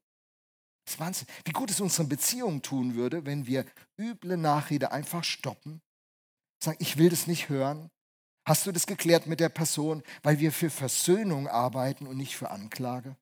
Das 0.86 0.96
ist 0.96 1.00
Wahnsinn. 1.00 1.28
Wie 1.46 1.52
gut 1.52 1.70
es 1.70 1.82
unseren 1.82 2.10
Beziehungen 2.10 2.62
tun 2.62 2.96
würde, 2.96 3.26
wenn 3.26 3.48
wir 3.48 3.66
üble 3.98 4.38
Nachrede 4.38 4.92
einfach 4.92 5.24
stoppen, 5.24 5.82
sagen, 6.64 6.78
ich 6.80 6.98
will 6.98 7.10
das 7.10 7.28
nicht 7.28 7.50
hören. 7.50 7.90
Hast 8.48 8.66
du 8.66 8.72
das 8.72 8.88
geklärt 8.88 9.28
mit 9.28 9.40
der 9.40 9.50
Person, 9.50 10.04
weil 10.24 10.40
wir 10.40 10.52
für 10.52 10.70
Versöhnung 10.70 11.48
arbeiten 11.48 12.08
und 12.08 12.18
nicht 12.18 12.36
für 12.36 12.50
Anklage? 12.50 13.16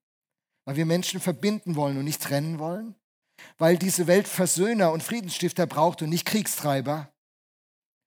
Weil 0.66 0.78
wir 0.78 0.86
Menschen 0.86 1.20
verbinden 1.20 1.76
wollen 1.76 1.98
und 1.98 2.06
nicht 2.06 2.22
trennen 2.22 2.60
wollen? 2.60 2.96
weil 3.58 3.78
diese 3.78 4.08
Welt 4.08 4.28
Versöhner 4.28 4.92
und 4.92 5.04
Friedensstifter 5.04 5.66
braucht 5.66 6.02
und 6.02 6.10
nicht 6.10 6.26
Kriegstreiber. 6.26 7.12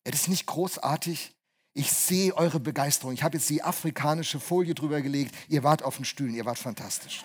Es 0.04 0.22
ist 0.22 0.28
nicht 0.28 0.46
großartig. 0.46 1.34
Ich 1.72 1.92
sehe 1.92 2.34
eure 2.34 2.58
Begeisterung. 2.58 3.14
Ich 3.14 3.22
habe 3.22 3.36
jetzt 3.36 3.48
die 3.48 3.62
afrikanische 3.62 4.40
Folie 4.40 4.74
drüber 4.74 5.00
gelegt. 5.02 5.32
Ihr 5.48 5.62
wart 5.62 5.84
auf 5.84 5.94
den 5.96 6.04
Stühlen, 6.04 6.34
ihr 6.34 6.44
wart 6.44 6.58
fantastisch. 6.58 7.24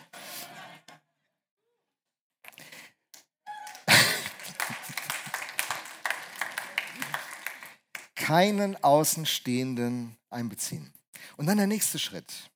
Keinen 8.16 8.76
Außenstehenden 8.84 10.16
einbeziehen. 10.30 10.94
Und 11.38 11.48
dann 11.48 11.58
der 11.58 11.66
nächste 11.66 11.98
Schritt. 11.98 12.52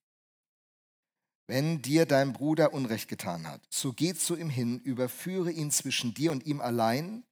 Wenn 1.48 1.82
dir 1.82 2.06
dein 2.06 2.32
Bruder 2.32 2.72
Unrecht 2.72 3.08
getan 3.08 3.48
hat, 3.48 3.60
so 3.68 3.92
geh 3.92 4.14
zu 4.14 4.36
ihm 4.36 4.50
hin, 4.50 4.78
überführe 4.78 5.50
ihn 5.50 5.72
zwischen 5.72 6.14
dir 6.14 6.30
und 6.30 6.46
ihm 6.46 6.60
allein. 6.60 7.24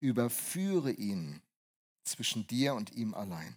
Überführe 0.00 0.92
ihn 0.92 1.40
zwischen 2.08 2.46
dir 2.46 2.74
und 2.74 2.92
ihm 2.92 3.14
allein. 3.14 3.56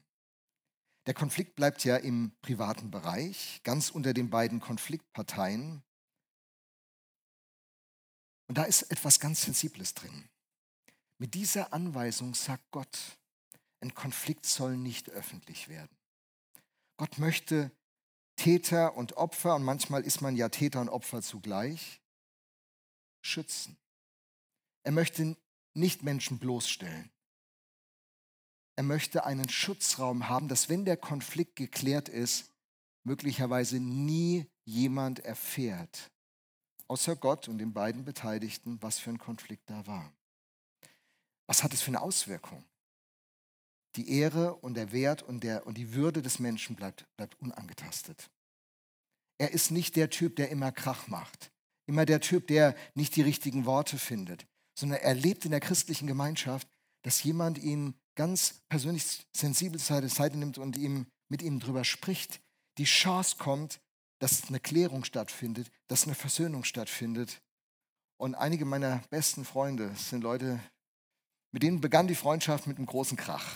Der 1.07 1.13
Konflikt 1.13 1.55
bleibt 1.55 1.83
ja 1.83 1.97
im 1.97 2.31
privaten 2.41 2.91
Bereich, 2.91 3.61
ganz 3.63 3.89
unter 3.89 4.13
den 4.13 4.29
beiden 4.29 4.59
Konfliktparteien. 4.59 5.81
Und 8.47 8.57
da 8.57 8.63
ist 8.63 8.83
etwas 8.83 9.19
ganz 9.19 9.41
Sensibles 9.41 9.93
drin. 9.93 10.29
Mit 11.17 11.33
dieser 11.33 11.73
Anweisung 11.73 12.33
sagt 12.35 12.69
Gott, 12.71 13.17
ein 13.79 13.95
Konflikt 13.95 14.45
soll 14.45 14.77
nicht 14.77 15.09
öffentlich 15.09 15.69
werden. 15.69 15.95
Gott 16.97 17.17
möchte 17.17 17.71
Täter 18.35 18.95
und 18.95 19.17
Opfer, 19.17 19.55
und 19.55 19.63
manchmal 19.63 20.03
ist 20.03 20.21
man 20.21 20.35
ja 20.35 20.49
Täter 20.49 20.81
und 20.81 20.89
Opfer 20.89 21.21
zugleich, 21.21 22.01
schützen. 23.21 23.77
Er 24.83 24.91
möchte 24.91 25.35
nicht 25.73 26.03
Menschen 26.03 26.39
bloßstellen. 26.39 27.11
Er 28.75 28.83
möchte 28.83 29.25
einen 29.25 29.49
Schutzraum 29.49 30.29
haben, 30.29 30.47
dass 30.47 30.69
wenn 30.69 30.85
der 30.85 30.97
Konflikt 30.97 31.55
geklärt 31.55 32.09
ist, 32.09 32.51
möglicherweise 33.03 33.79
nie 33.79 34.45
jemand 34.65 35.19
erfährt, 35.19 36.11
außer 36.87 37.15
Gott 37.15 37.47
und 37.47 37.57
den 37.57 37.73
beiden 37.73 38.05
Beteiligten, 38.05 38.81
was 38.81 38.99
für 38.99 39.09
ein 39.09 39.17
Konflikt 39.17 39.69
da 39.69 39.85
war. 39.87 40.11
Was 41.47 41.63
hat 41.63 41.73
es 41.73 41.81
für 41.81 41.89
eine 41.89 42.01
Auswirkung? 42.01 42.63
Die 43.95 44.09
Ehre 44.09 44.55
und 44.55 44.75
der 44.75 44.91
Wert 44.91 45.21
und, 45.21 45.43
der, 45.43 45.67
und 45.67 45.77
die 45.77 45.93
Würde 45.93 46.21
des 46.21 46.39
Menschen 46.39 46.75
bleibt, 46.75 47.05
bleibt 47.17 47.39
unangetastet. 47.41 48.29
Er 49.37 49.51
ist 49.51 49.71
nicht 49.71 49.95
der 49.95 50.09
Typ, 50.09 50.35
der 50.35 50.49
immer 50.49 50.71
Krach 50.71 51.07
macht, 51.07 51.51
immer 51.87 52.05
der 52.05 52.21
Typ, 52.21 52.47
der 52.47 52.75
nicht 52.93 53.15
die 53.15 53.21
richtigen 53.21 53.65
Worte 53.65 53.97
findet, 53.97 54.45
sondern 54.77 54.99
er 54.99 55.13
lebt 55.13 55.43
in 55.45 55.51
der 55.51 55.59
christlichen 55.59 56.07
Gemeinschaft, 56.07 56.67
dass 57.01 57.23
jemand 57.23 57.57
ihn 57.57 57.95
ganz 58.21 58.61
persönlich 58.69 59.25
sensibel 59.35 59.79
zur 59.79 60.07
Seite 60.07 60.37
nimmt 60.37 60.59
und 60.59 60.77
ihm, 60.77 61.07
mit 61.27 61.41
ihm 61.41 61.59
darüber 61.59 61.83
spricht. 61.83 62.39
Die 62.77 62.83
Chance 62.83 63.37
kommt, 63.39 63.79
dass 64.19 64.47
eine 64.47 64.59
Klärung 64.59 65.05
stattfindet, 65.05 65.71
dass 65.87 66.05
eine 66.05 66.13
Versöhnung 66.13 66.63
stattfindet. 66.63 67.41
Und 68.17 68.35
einige 68.35 68.63
meiner 68.63 68.99
besten 69.09 69.43
Freunde 69.43 69.95
sind 69.95 70.21
Leute, 70.21 70.59
mit 71.51 71.63
denen 71.63 71.81
begann 71.81 72.05
die 72.05 72.13
Freundschaft 72.13 72.67
mit 72.67 72.77
einem 72.77 72.85
großen 72.85 73.17
Krach. 73.17 73.55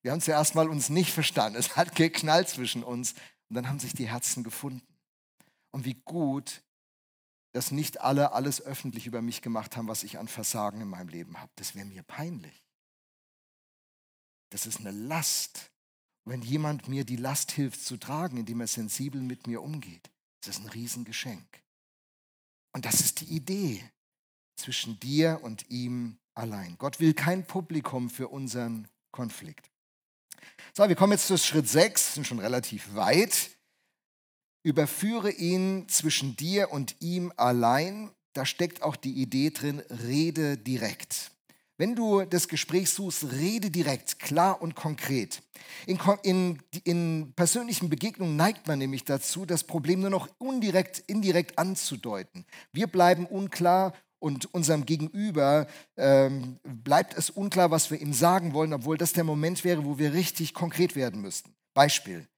Wir 0.00 0.12
haben 0.12 0.22
zuerst 0.22 0.54
mal 0.54 0.70
uns 0.70 0.88
nicht 0.88 1.12
verstanden. 1.12 1.58
Es 1.58 1.76
hat 1.76 1.94
geknallt 1.94 2.48
zwischen 2.48 2.82
uns 2.82 3.12
und 3.50 3.56
dann 3.56 3.68
haben 3.68 3.80
sich 3.80 3.92
die 3.92 4.08
Herzen 4.08 4.42
gefunden. 4.44 4.96
Und 5.72 5.84
wie 5.84 6.00
gut, 6.06 6.62
dass 7.52 7.70
nicht 7.70 8.00
alle 8.00 8.32
alles 8.32 8.62
öffentlich 8.62 9.06
über 9.06 9.20
mich 9.20 9.42
gemacht 9.42 9.76
haben, 9.76 9.88
was 9.88 10.04
ich 10.04 10.18
an 10.18 10.26
Versagen 10.26 10.80
in 10.80 10.88
meinem 10.88 11.08
Leben 11.08 11.38
habe. 11.38 11.52
Das 11.56 11.74
wäre 11.74 11.84
mir 11.84 12.02
peinlich. 12.02 12.64
Das 14.50 14.66
ist 14.66 14.80
eine 14.80 14.90
Last. 14.90 15.70
Wenn 16.24 16.42
jemand 16.42 16.86
mir 16.88 17.04
die 17.04 17.16
Last 17.16 17.52
hilft 17.52 17.82
zu 17.82 17.96
tragen, 17.96 18.36
indem 18.36 18.60
er 18.60 18.66
sensibel 18.66 19.20
mit 19.20 19.46
mir 19.46 19.62
umgeht, 19.62 20.10
das 20.42 20.58
ist 20.58 20.64
ein 20.64 20.68
Riesengeschenk. 20.68 21.46
Und 22.72 22.84
das 22.84 23.00
ist 23.00 23.20
die 23.20 23.34
Idee 23.34 23.82
zwischen 24.56 25.00
dir 25.00 25.40
und 25.42 25.70
ihm 25.70 26.18
allein. 26.34 26.76
Gott 26.78 27.00
will 27.00 27.14
kein 27.14 27.46
Publikum 27.46 28.10
für 28.10 28.28
unseren 28.28 28.88
Konflikt. 29.10 29.70
So, 30.74 30.88
wir 30.88 30.96
kommen 30.96 31.12
jetzt 31.12 31.26
zu 31.26 31.36
Schritt 31.38 31.68
6, 31.68 32.14
sind 32.14 32.26
schon 32.26 32.38
relativ 32.38 32.94
weit. 32.94 33.50
Überführe 34.62 35.30
ihn 35.30 35.88
zwischen 35.88 36.36
dir 36.36 36.70
und 36.70 36.96
ihm 37.00 37.32
allein. 37.36 38.10
Da 38.34 38.46
steckt 38.46 38.82
auch 38.82 38.96
die 38.96 39.14
Idee 39.14 39.50
drin, 39.50 39.80
rede 39.80 40.56
direkt. 40.58 41.32
Wenn 41.80 41.94
du 41.94 42.26
das 42.26 42.46
Gespräch 42.46 42.90
suchst, 42.90 43.32
rede 43.32 43.70
direkt, 43.70 44.18
klar 44.18 44.60
und 44.60 44.74
konkret. 44.74 45.40
In, 45.86 45.98
in, 46.22 46.58
in, 46.84 47.32
persönlichen 47.34 47.88
Begegnungen 47.88 48.36
neigt 48.36 48.66
man 48.66 48.78
nämlich 48.78 49.04
dazu, 49.04 49.46
das 49.46 49.64
Problem 49.64 50.02
nur 50.02 50.10
noch 50.10 50.28
indirekt, 50.40 51.02
indirekt 51.06 51.58
anzudeuten. 51.58 52.44
Wir 52.70 52.86
bleiben 52.86 53.24
unklar 53.24 53.94
und 54.18 54.52
unserem 54.52 54.84
Gegenüber 54.84 55.68
ähm, 55.96 56.58
bleibt 56.64 57.16
es 57.16 57.30
unklar, 57.30 57.70
was 57.70 57.90
wir 57.90 57.98
ihm 57.98 58.12
sagen 58.12 58.52
wollen, 58.52 58.74
obwohl 58.74 58.98
das 58.98 59.14
der 59.14 59.24
Moment 59.24 59.64
wäre, 59.64 59.82
wo 59.86 59.96
wir 59.96 60.12
richtig 60.12 60.52
konkret 60.52 60.96
werden 60.96 61.22
müssten. 61.22 61.54
Beispiel. 61.72 62.28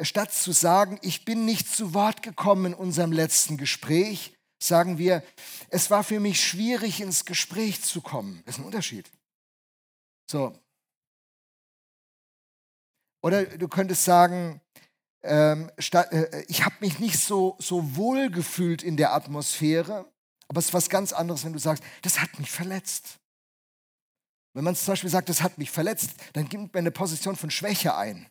Statt 0.00 0.32
zu 0.32 0.50
sagen, 0.50 0.98
ich 1.02 1.24
bin 1.24 1.44
nicht 1.44 1.68
zu 1.68 1.94
Wort 1.94 2.24
gekommen 2.24 2.72
in 2.72 2.74
unserem 2.74 3.12
letzten 3.12 3.58
Gespräch, 3.58 4.34
sagen 4.62 4.98
wir, 4.98 5.22
es 5.68 5.90
war 5.90 6.04
für 6.04 6.20
mich 6.20 6.42
schwierig, 6.42 7.00
ins 7.00 7.24
Gespräch 7.24 7.82
zu 7.82 8.00
kommen. 8.00 8.42
Das 8.46 8.56
ist 8.56 8.60
ein 8.60 8.66
Unterschied. 8.66 9.10
So. 10.30 10.58
Oder 13.22 13.44
du 13.44 13.68
könntest 13.68 14.04
sagen, 14.04 14.60
ähm, 15.22 15.70
äh, 15.76 16.44
ich 16.48 16.64
habe 16.64 16.74
mich 16.80 16.98
nicht 16.98 17.18
so, 17.18 17.56
so 17.58 17.96
wohl 17.96 18.30
gefühlt 18.30 18.82
in 18.82 18.96
der 18.96 19.14
Atmosphäre, 19.14 20.10
aber 20.48 20.58
es 20.58 20.66
ist 20.66 20.74
was 20.74 20.88
ganz 20.88 21.12
anderes, 21.12 21.44
wenn 21.44 21.52
du 21.52 21.58
sagst, 21.58 21.84
das 22.02 22.20
hat 22.20 22.38
mich 22.38 22.50
verletzt. 22.50 23.20
Wenn 24.54 24.64
man 24.64 24.76
zum 24.76 24.92
Beispiel 24.92 25.10
sagt, 25.10 25.28
das 25.28 25.42
hat 25.42 25.58
mich 25.58 25.70
verletzt, 25.70 26.10
dann 26.34 26.48
gibt 26.48 26.74
man 26.74 26.80
eine 26.80 26.90
Position 26.90 27.36
von 27.36 27.50
Schwäche 27.50 27.96
ein. 27.96 28.26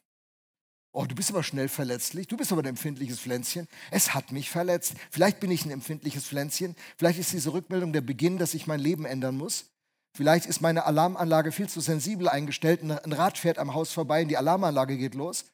Oh, 0.94 1.06
du 1.06 1.16
bist 1.16 1.30
aber 1.30 1.44
schnell 1.44 1.70
verletzlich, 1.70 2.28
du 2.28 2.36
bist 2.36 2.52
aber 2.52 2.62
ein 2.64 2.68
empfindliches 2.68 3.20
Pflänzchen. 3.20 3.68
Es 3.92 4.14
hat 4.14 4.34
mich 4.34 4.50
verletzt. 4.50 4.96
Vielleicht 5.10 5.40
bin 5.40 5.50
ich 5.50 5.64
ein 5.64 5.72
empfindliches 5.72 6.26
Pflänzchen. 6.26 6.76
Vielleicht 6.98 7.18
ist 7.18 7.32
diese 7.32 7.54
Rückmeldung 7.54 7.94
der 7.94 8.02
Beginn, 8.02 8.38
dass 8.38 8.54
ich 8.54 8.68
mein 8.68 8.82
Leben 8.82 9.06
ändern 9.06 9.38
muss. 9.38 9.68
Vielleicht 10.14 10.46
ist 10.46 10.60
meine 10.60 10.84
Alarmanlage 10.84 11.54
viel 11.54 11.70
zu 11.70 11.80
sensibel 11.80 12.28
eingestellt. 12.28 12.82
Ein 12.84 13.14
Rad 13.14 13.38
fährt 13.38 13.58
am 13.58 13.74
Haus 13.74 13.94
vorbei 13.94 14.24
und 14.24 14.28
die 14.28 14.36
Alarmanlage 14.36 14.98
geht 14.98 15.16
los. 15.16 15.46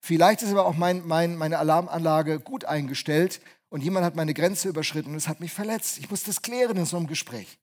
Vielleicht 0.00 0.42
ist 0.42 0.50
aber 0.50 0.66
auch 0.66 0.74
mein, 0.74 1.06
mein, 1.06 1.36
meine 1.36 1.58
Alarmanlage 1.58 2.40
gut 2.40 2.64
eingestellt 2.64 3.40
und 3.68 3.84
jemand 3.84 4.04
hat 4.04 4.16
meine 4.16 4.34
Grenze 4.34 4.68
überschritten 4.68 5.10
und 5.10 5.16
es 5.16 5.28
hat 5.28 5.38
mich 5.38 5.52
verletzt. 5.52 5.98
Ich 5.98 6.10
muss 6.10 6.24
das 6.24 6.42
klären 6.42 6.76
in 6.76 6.86
so 6.86 6.96
einem 6.96 7.06
Gespräch. 7.06 7.60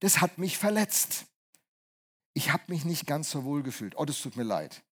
Das 0.00 0.20
hat 0.20 0.36
mich 0.36 0.58
verletzt. 0.58 1.24
Ich 2.34 2.52
habe 2.52 2.64
mich 2.66 2.84
nicht 2.84 3.06
ganz 3.06 3.30
so 3.30 3.44
wohl 3.44 3.62
gefühlt. 3.62 3.94
Oh, 3.96 4.04
das 4.04 4.20
tut 4.20 4.36
mir 4.36 4.42
leid 4.42 4.82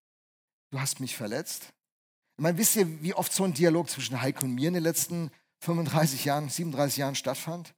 du 0.70 0.80
hast 0.80 1.00
mich 1.00 1.16
verletzt. 1.16 1.72
Ich 2.36 2.42
meine, 2.42 2.56
wisst 2.58 2.76
ihr, 2.76 3.02
wie 3.02 3.14
oft 3.14 3.32
so 3.32 3.44
ein 3.44 3.54
Dialog 3.54 3.90
zwischen 3.90 4.20
Heike 4.20 4.44
und 4.44 4.54
mir 4.54 4.68
in 4.68 4.74
den 4.74 4.82
letzten 4.82 5.30
35 5.60 6.24
Jahren, 6.24 6.48
37 6.48 6.98
Jahren 6.98 7.14
stattfand? 7.14 7.74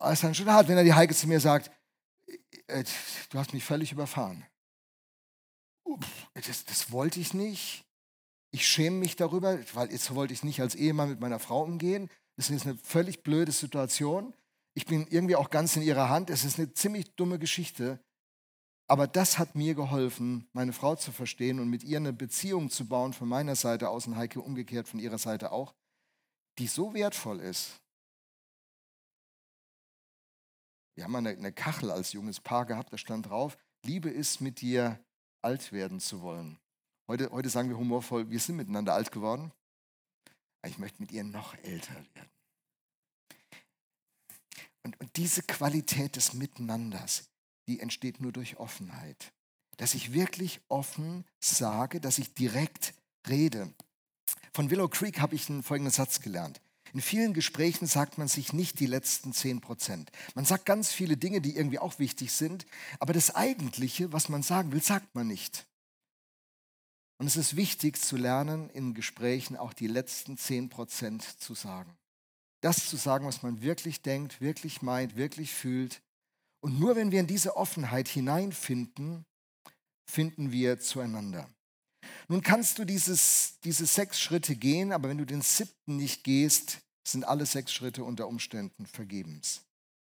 Es 0.00 0.14
ist 0.14 0.24
dann 0.24 0.34
schon 0.34 0.50
hart, 0.50 0.68
wenn 0.68 0.76
er 0.76 0.84
die 0.84 0.94
Heike 0.94 1.14
zu 1.14 1.28
mir 1.28 1.40
sagt, 1.40 1.70
äh, 2.66 2.84
du 3.30 3.38
hast 3.38 3.52
mich 3.52 3.64
völlig 3.64 3.92
überfahren. 3.92 4.44
Das, 6.34 6.64
das 6.64 6.90
wollte 6.90 7.20
ich 7.20 7.34
nicht. 7.34 7.84
Ich 8.50 8.66
schäme 8.66 8.98
mich 8.98 9.16
darüber, 9.16 9.58
weil 9.74 9.90
jetzt 9.90 10.14
wollte 10.14 10.34
ich 10.34 10.42
nicht 10.42 10.60
als 10.60 10.74
Ehemann 10.74 11.10
mit 11.10 11.20
meiner 11.20 11.38
Frau 11.38 11.62
umgehen. 11.62 12.10
Das 12.36 12.50
ist 12.50 12.66
eine 12.66 12.76
völlig 12.76 13.22
blöde 13.22 13.52
Situation. 13.52 14.34
Ich 14.74 14.86
bin 14.86 15.06
irgendwie 15.08 15.36
auch 15.36 15.50
ganz 15.50 15.76
in 15.76 15.82
ihrer 15.82 16.08
Hand. 16.08 16.30
Es 16.30 16.44
ist 16.44 16.58
eine 16.58 16.72
ziemlich 16.72 17.14
dumme 17.14 17.38
Geschichte. 17.38 18.00
Aber 18.86 19.06
das 19.06 19.38
hat 19.38 19.54
mir 19.54 19.74
geholfen, 19.74 20.46
meine 20.52 20.72
Frau 20.72 20.94
zu 20.94 21.10
verstehen 21.10 21.58
und 21.58 21.70
mit 21.70 21.84
ihr 21.84 21.96
eine 21.96 22.12
Beziehung 22.12 22.68
zu 22.68 22.86
bauen, 22.86 23.14
von 23.14 23.28
meiner 23.28 23.56
Seite 23.56 23.88
aus 23.88 24.06
und 24.06 24.16
Heike 24.16 24.40
umgekehrt 24.40 24.88
von 24.88 25.00
ihrer 25.00 25.18
Seite 25.18 25.52
auch, 25.52 25.74
die 26.58 26.66
so 26.66 26.92
wertvoll 26.92 27.40
ist. 27.40 27.80
Wir 30.96 31.04
haben 31.04 31.16
eine, 31.16 31.30
eine 31.30 31.52
Kachel 31.52 31.90
als 31.90 32.12
junges 32.12 32.40
Paar 32.40 32.66
gehabt, 32.66 32.92
da 32.92 32.98
stand 32.98 33.28
drauf, 33.28 33.56
Liebe 33.84 34.10
ist, 34.10 34.40
mit 34.40 34.60
dir 34.60 34.98
alt 35.42 35.72
werden 35.72 35.98
zu 35.98 36.20
wollen. 36.22 36.58
Heute, 37.08 37.30
heute 37.30 37.48
sagen 37.48 37.68
wir 37.68 37.76
humorvoll, 37.76 38.30
wir 38.30 38.40
sind 38.40 38.56
miteinander 38.56 38.94
alt 38.94 39.10
geworden. 39.10 39.52
Ich 40.66 40.78
möchte 40.78 41.02
mit 41.02 41.12
ihr 41.12 41.24
noch 41.24 41.54
älter 41.62 41.94
werden. 41.94 42.30
Und, 44.82 45.00
und 45.00 45.16
diese 45.16 45.42
Qualität 45.42 46.16
des 46.16 46.32
Miteinanders, 46.32 47.28
die 47.66 47.80
entsteht 47.80 48.20
nur 48.20 48.32
durch 48.32 48.56
Offenheit. 48.56 49.32
Dass 49.76 49.94
ich 49.94 50.12
wirklich 50.12 50.60
offen 50.68 51.24
sage, 51.40 52.00
dass 52.00 52.18
ich 52.18 52.34
direkt 52.34 52.94
rede. 53.28 53.72
Von 54.52 54.70
Willow 54.70 54.88
Creek 54.88 55.20
habe 55.20 55.34
ich 55.34 55.48
einen 55.48 55.62
folgenden 55.62 55.92
Satz 55.92 56.20
gelernt. 56.20 56.60
In 56.92 57.00
vielen 57.00 57.34
Gesprächen 57.34 57.86
sagt 57.86 58.18
man 58.18 58.28
sich 58.28 58.52
nicht 58.52 58.78
die 58.78 58.86
letzten 58.86 59.32
10 59.32 59.60
Prozent. 59.60 60.12
Man 60.36 60.44
sagt 60.44 60.64
ganz 60.64 60.92
viele 60.92 61.16
Dinge, 61.16 61.40
die 61.40 61.56
irgendwie 61.56 61.80
auch 61.80 61.98
wichtig 61.98 62.30
sind, 62.30 62.66
aber 63.00 63.12
das 63.12 63.34
Eigentliche, 63.34 64.12
was 64.12 64.28
man 64.28 64.44
sagen 64.44 64.70
will, 64.70 64.82
sagt 64.82 65.12
man 65.16 65.26
nicht. 65.26 65.66
Und 67.18 67.26
es 67.26 67.36
ist 67.36 67.56
wichtig 67.56 68.00
zu 68.00 68.16
lernen, 68.16 68.70
in 68.70 68.94
Gesprächen 68.94 69.56
auch 69.56 69.72
die 69.72 69.88
letzten 69.88 70.36
10 70.36 70.68
Prozent 70.68 71.22
zu 71.22 71.54
sagen. 71.54 71.96
Das 72.60 72.88
zu 72.88 72.96
sagen, 72.96 73.26
was 73.26 73.42
man 73.42 73.60
wirklich 73.60 74.02
denkt, 74.02 74.40
wirklich 74.40 74.80
meint, 74.80 75.16
wirklich 75.16 75.52
fühlt 75.52 76.00
und 76.64 76.80
nur 76.80 76.96
wenn 76.96 77.12
wir 77.12 77.20
in 77.20 77.26
diese 77.26 77.58
Offenheit 77.58 78.08
hineinfinden, 78.08 79.26
finden 80.10 80.50
wir 80.50 80.80
zueinander. 80.80 81.46
Nun 82.28 82.40
kannst 82.40 82.78
du 82.78 82.86
dieses, 82.86 83.60
diese 83.64 83.84
sechs 83.84 84.18
Schritte 84.18 84.56
gehen, 84.56 84.90
aber 84.90 85.10
wenn 85.10 85.18
du 85.18 85.26
den 85.26 85.42
siebten 85.42 85.98
nicht 85.98 86.24
gehst, 86.24 86.78
sind 87.06 87.28
alle 87.28 87.44
sechs 87.44 87.70
Schritte 87.70 88.02
unter 88.02 88.28
Umständen 88.28 88.86
vergebens. 88.86 89.66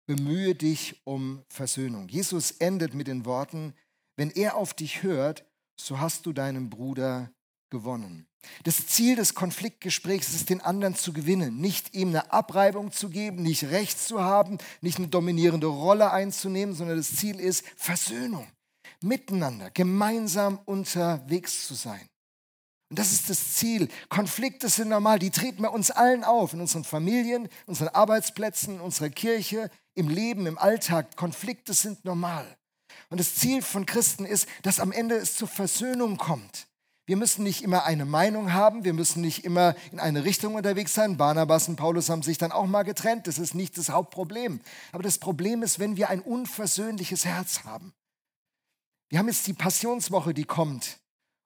Bemühe 0.05 0.55
dich 0.55 1.01
um 1.03 1.43
Versöhnung. 1.49 2.07
Jesus 2.07 2.51
endet 2.51 2.93
mit 2.93 3.07
den 3.07 3.25
Worten, 3.25 3.73
wenn 4.15 4.31
er 4.31 4.55
auf 4.55 4.73
dich 4.73 5.03
hört, 5.03 5.45
so 5.77 5.99
hast 5.99 6.25
du 6.25 6.31
deinen 6.31 6.69
Bruder 6.69 7.29
gewonnen. 7.69 8.27
Das 8.63 8.87
Ziel 8.87 9.15
des 9.15 9.33
Konfliktgesprächs 9.33 10.33
ist, 10.33 10.49
den 10.49 10.61
anderen 10.61 10.95
zu 10.95 11.13
gewinnen, 11.13 11.57
nicht 11.57 11.93
ihm 11.93 12.09
eine 12.09 12.31
Abreibung 12.31 12.91
zu 12.91 13.09
geben, 13.09 13.43
nicht 13.43 13.65
Recht 13.65 13.99
zu 13.99 14.21
haben, 14.21 14.57
nicht 14.81 14.97
eine 14.97 15.07
dominierende 15.07 15.67
Rolle 15.67 16.11
einzunehmen, 16.11 16.75
sondern 16.75 16.97
das 16.97 17.15
Ziel 17.15 17.39
ist 17.39 17.65
Versöhnung, 17.75 18.47
miteinander, 19.01 19.69
gemeinsam 19.71 20.59
unterwegs 20.65 21.67
zu 21.67 21.73
sein. 21.73 22.07
Und 22.89 22.99
das 22.99 23.11
ist 23.11 23.29
das 23.29 23.55
Ziel. 23.55 23.89
Konflikte 24.07 24.69
sind 24.69 24.89
normal, 24.89 25.19
die 25.19 25.29
treten 25.29 25.63
bei 25.63 25.69
uns 25.69 25.91
allen 25.91 26.23
auf, 26.23 26.53
in 26.53 26.61
unseren 26.61 26.85
Familien, 26.85 27.49
unseren 27.65 27.89
Arbeitsplätzen, 27.89 28.75
in 28.75 28.81
unserer 28.81 29.09
Kirche, 29.09 29.69
im 29.93 30.07
Leben, 30.07 30.45
im 30.45 30.57
Alltag. 30.57 31.17
Konflikte 31.17 31.73
sind 31.73 32.05
normal. 32.05 32.57
Und 33.09 33.19
das 33.19 33.35
Ziel 33.35 33.61
von 33.61 33.85
Christen 33.85 34.25
ist, 34.25 34.47
dass 34.61 34.79
am 34.79 34.93
Ende 34.93 35.15
es 35.15 35.35
zur 35.35 35.49
Versöhnung 35.49 36.17
kommt. 36.17 36.67
Wir 37.07 37.15
müssen 37.15 37.43
nicht 37.43 37.63
immer 37.63 37.85
eine 37.85 38.03
Meinung 38.03 38.51
haben, 38.51 38.83
wir 38.83 38.91
müssen 38.91 39.21
nicht 39.21 39.45
immer 39.45 39.75
in 39.93 39.99
eine 39.99 40.25
Richtung 40.25 40.55
unterwegs 40.55 40.93
sein. 40.93 41.15
Barnabas 41.15 41.69
und 41.69 41.77
Paulus 41.77 42.09
haben 42.09 42.21
sich 42.21 42.37
dann 42.37 42.51
auch 42.51 42.65
mal 42.65 42.83
getrennt, 42.83 43.27
das 43.27 43.39
ist 43.39 43.55
nicht 43.55 43.77
das 43.77 43.89
Hauptproblem. 43.89 44.59
Aber 44.91 45.03
das 45.03 45.17
Problem 45.17 45.63
ist, 45.63 45.79
wenn 45.79 45.95
wir 45.95 46.09
ein 46.09 46.19
unversöhnliches 46.19 47.23
Herz 47.23 47.63
haben. 47.63 47.93
Wir 49.07 49.19
haben 49.19 49.29
jetzt 49.29 49.47
die 49.47 49.53
Passionswoche, 49.53 50.33
die 50.33 50.43
kommt. 50.43 50.99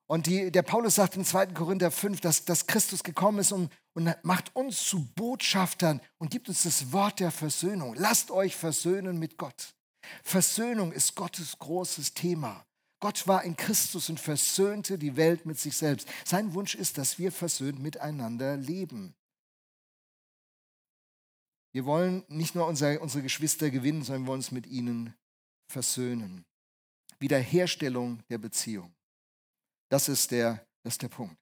Und 0.08 0.26
die, 0.26 0.52
der 0.52 0.64
Paulus 0.64 0.96
sagt 0.96 1.16
in 1.16 1.24
2. 1.24 1.48
Korinther 1.48 1.92
5, 1.92 2.22
dass, 2.22 2.44
dass 2.44 2.66
Christus 2.66 3.04
gekommen 3.04 3.38
ist 3.38 3.52
und, 3.52 3.72
und 3.94 4.12
macht 4.24 4.56
uns 4.56 4.84
zu 4.84 5.06
Botschaftern 5.14 6.02
und 6.18 6.32
gibt 6.32 6.50
uns 6.50 6.64
das 6.64 6.92
Wort 6.92 7.20
der 7.20 7.30
Versöhnung. 7.30 7.94
Lasst 7.96 8.32
euch 8.32 8.56
versöhnen 8.56 9.20
mit 9.20 9.38
Gott. 9.38 9.76
Versöhnung 10.24 10.92
ist 10.92 11.16
Gottes 11.16 11.60
großes 11.60 12.16
Thema. 12.16 12.66
Gott 13.02 13.28
war 13.28 13.44
in 13.44 13.58
Christus 13.58 14.10
und 14.10 14.20
versöhnte 14.20 14.98
die 14.98 15.18
Welt 15.18 15.46
mit 15.46 15.60
sich 15.60 15.76
selbst. 15.76 16.08
Sein 16.24 16.54
Wunsch 16.54 16.76
ist, 16.76 17.00
dass 17.00 17.18
wir 17.18 17.32
versöhnt 17.32 17.80
miteinander 17.80 18.56
leben. 18.56 19.16
Wir 21.74 21.86
wollen 21.86 22.24
nicht 22.28 22.54
nur 22.54 22.68
unsere, 22.68 23.00
unsere 23.00 23.24
Geschwister 23.24 23.72
gewinnen, 23.72 24.04
sondern 24.04 24.24
wir 24.24 24.28
wollen 24.28 24.40
uns 24.40 24.52
mit 24.52 24.68
ihnen 24.68 25.16
versöhnen. 25.68 26.46
Wiederherstellung 27.20 28.24
der 28.30 28.38
Beziehung. 28.38 28.94
Das 29.90 30.08
ist 30.08 30.30
der, 30.30 30.66
das 30.84 30.94
ist 30.94 31.02
der 31.02 31.10
Punkt. 31.10 31.41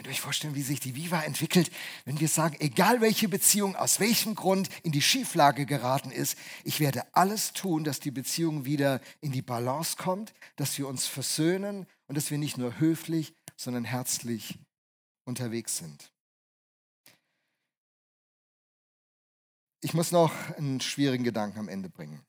Könnt 0.00 0.06
ihr 0.06 0.12
euch 0.12 0.22
vorstellen, 0.22 0.54
wie 0.54 0.62
sich 0.62 0.80
die 0.80 0.96
Viva 0.96 1.20
entwickelt, 1.24 1.70
wenn 2.06 2.20
wir 2.20 2.28
sagen, 2.28 2.56
egal 2.60 3.02
welche 3.02 3.28
Beziehung, 3.28 3.76
aus 3.76 4.00
welchem 4.00 4.34
Grund 4.34 4.70
in 4.82 4.92
die 4.92 5.02
Schieflage 5.02 5.66
geraten 5.66 6.10
ist, 6.10 6.38
ich 6.64 6.80
werde 6.80 7.14
alles 7.14 7.52
tun, 7.52 7.84
dass 7.84 8.00
die 8.00 8.10
Beziehung 8.10 8.64
wieder 8.64 9.02
in 9.20 9.30
die 9.30 9.42
Balance 9.42 9.98
kommt, 9.98 10.32
dass 10.56 10.78
wir 10.78 10.88
uns 10.88 11.04
versöhnen 11.04 11.86
und 12.06 12.16
dass 12.16 12.30
wir 12.30 12.38
nicht 12.38 12.56
nur 12.56 12.80
höflich, 12.80 13.34
sondern 13.56 13.84
herzlich 13.84 14.58
unterwegs 15.26 15.76
sind. 15.76 16.10
Ich 19.82 19.92
muss 19.92 20.12
noch 20.12 20.32
einen 20.56 20.80
schwierigen 20.80 21.24
Gedanken 21.24 21.58
am 21.58 21.68
Ende 21.68 21.90
bringen. 21.90 22.24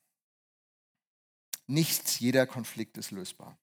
Nicht 1.67 2.19
jeder 2.19 2.45
Konflikt 2.45 2.97
ist 2.97 3.11
lösbar. 3.11 3.57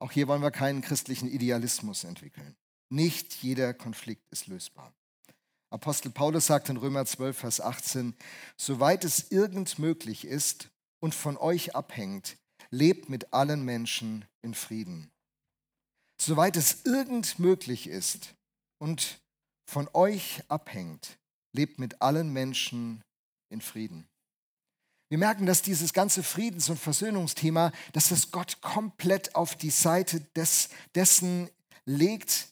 Auch 0.00 0.12
hier 0.12 0.28
wollen 0.28 0.42
wir 0.42 0.50
keinen 0.50 0.82
christlichen 0.82 1.30
Idealismus 1.30 2.04
entwickeln. 2.04 2.59
Nicht 2.90 3.34
jeder 3.42 3.72
Konflikt 3.72 4.28
ist 4.30 4.48
lösbar. 4.48 4.92
Apostel 5.70 6.10
Paulus 6.10 6.46
sagt 6.46 6.68
in 6.68 6.76
Römer 6.76 7.06
12, 7.06 7.38
Vers 7.38 7.60
18, 7.60 8.14
soweit 8.56 9.04
es 9.04 9.30
irgend 9.30 9.78
möglich 9.78 10.24
ist 10.24 10.68
und 10.98 11.14
von 11.14 11.36
euch 11.36 11.76
abhängt, 11.76 12.36
lebt 12.70 13.08
mit 13.08 13.32
allen 13.32 13.64
Menschen 13.64 14.24
in 14.42 14.54
Frieden. 14.54 15.10
Soweit 16.20 16.56
es 16.56 16.84
irgend 16.84 17.38
möglich 17.38 17.86
ist 17.86 18.34
und 18.78 19.20
von 19.64 19.88
euch 19.94 20.42
abhängt, 20.48 21.18
lebt 21.52 21.78
mit 21.78 22.02
allen 22.02 22.32
Menschen 22.32 23.02
in 23.48 23.60
Frieden. 23.60 24.08
Wir 25.08 25.18
merken, 25.18 25.46
dass 25.46 25.62
dieses 25.62 25.92
ganze 25.92 26.22
Friedens- 26.22 26.68
und 26.68 26.78
Versöhnungsthema, 26.78 27.72
dass 27.92 28.08
das 28.08 28.32
Gott 28.32 28.60
komplett 28.60 29.34
auf 29.34 29.56
die 29.56 29.70
Seite 29.70 30.20
des, 30.36 30.68
dessen 30.94 31.48
legt, 31.84 32.48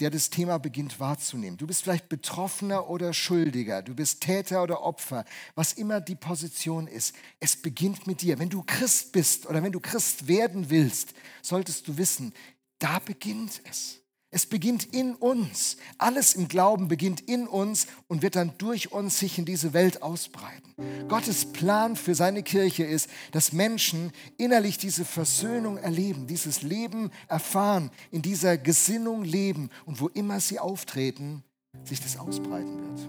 der 0.00 0.10
das 0.10 0.30
Thema 0.30 0.58
beginnt 0.58 1.00
wahrzunehmen. 1.00 1.56
Du 1.56 1.66
bist 1.66 1.82
vielleicht 1.82 2.08
Betroffener 2.08 2.88
oder 2.88 3.12
Schuldiger, 3.12 3.82
du 3.82 3.94
bist 3.94 4.20
Täter 4.20 4.62
oder 4.62 4.82
Opfer, 4.82 5.24
was 5.54 5.72
immer 5.72 6.00
die 6.00 6.14
Position 6.14 6.86
ist. 6.86 7.14
Es 7.40 7.60
beginnt 7.60 8.06
mit 8.06 8.22
dir. 8.22 8.38
Wenn 8.38 8.48
du 8.48 8.62
Christ 8.62 9.12
bist 9.12 9.46
oder 9.46 9.62
wenn 9.62 9.72
du 9.72 9.80
Christ 9.80 10.28
werden 10.28 10.70
willst, 10.70 11.14
solltest 11.42 11.88
du 11.88 11.96
wissen, 11.96 12.32
da 12.78 13.00
beginnt 13.00 13.60
es. 13.68 13.97
Es 14.30 14.44
beginnt 14.44 14.84
in 14.84 15.14
uns. 15.14 15.78
Alles 15.96 16.34
im 16.34 16.48
Glauben 16.48 16.88
beginnt 16.88 17.22
in 17.22 17.48
uns 17.48 17.86
und 18.08 18.20
wird 18.20 18.36
dann 18.36 18.52
durch 18.58 18.92
uns 18.92 19.18
sich 19.18 19.38
in 19.38 19.46
diese 19.46 19.72
Welt 19.72 20.02
ausbreiten. 20.02 20.74
Gottes 21.08 21.46
Plan 21.46 21.96
für 21.96 22.14
seine 22.14 22.42
Kirche 22.42 22.84
ist, 22.84 23.08
dass 23.32 23.52
Menschen 23.54 24.12
innerlich 24.36 24.76
diese 24.76 25.06
Versöhnung 25.06 25.78
erleben, 25.78 26.26
dieses 26.26 26.60
Leben 26.60 27.10
erfahren, 27.26 27.90
in 28.10 28.20
dieser 28.20 28.58
Gesinnung 28.58 29.24
leben 29.24 29.70
und 29.86 30.00
wo 30.00 30.08
immer 30.08 30.40
sie 30.40 30.58
auftreten, 30.58 31.42
sich 31.84 32.00
das 32.00 32.18
ausbreiten 32.18 32.78
wird. 32.82 33.08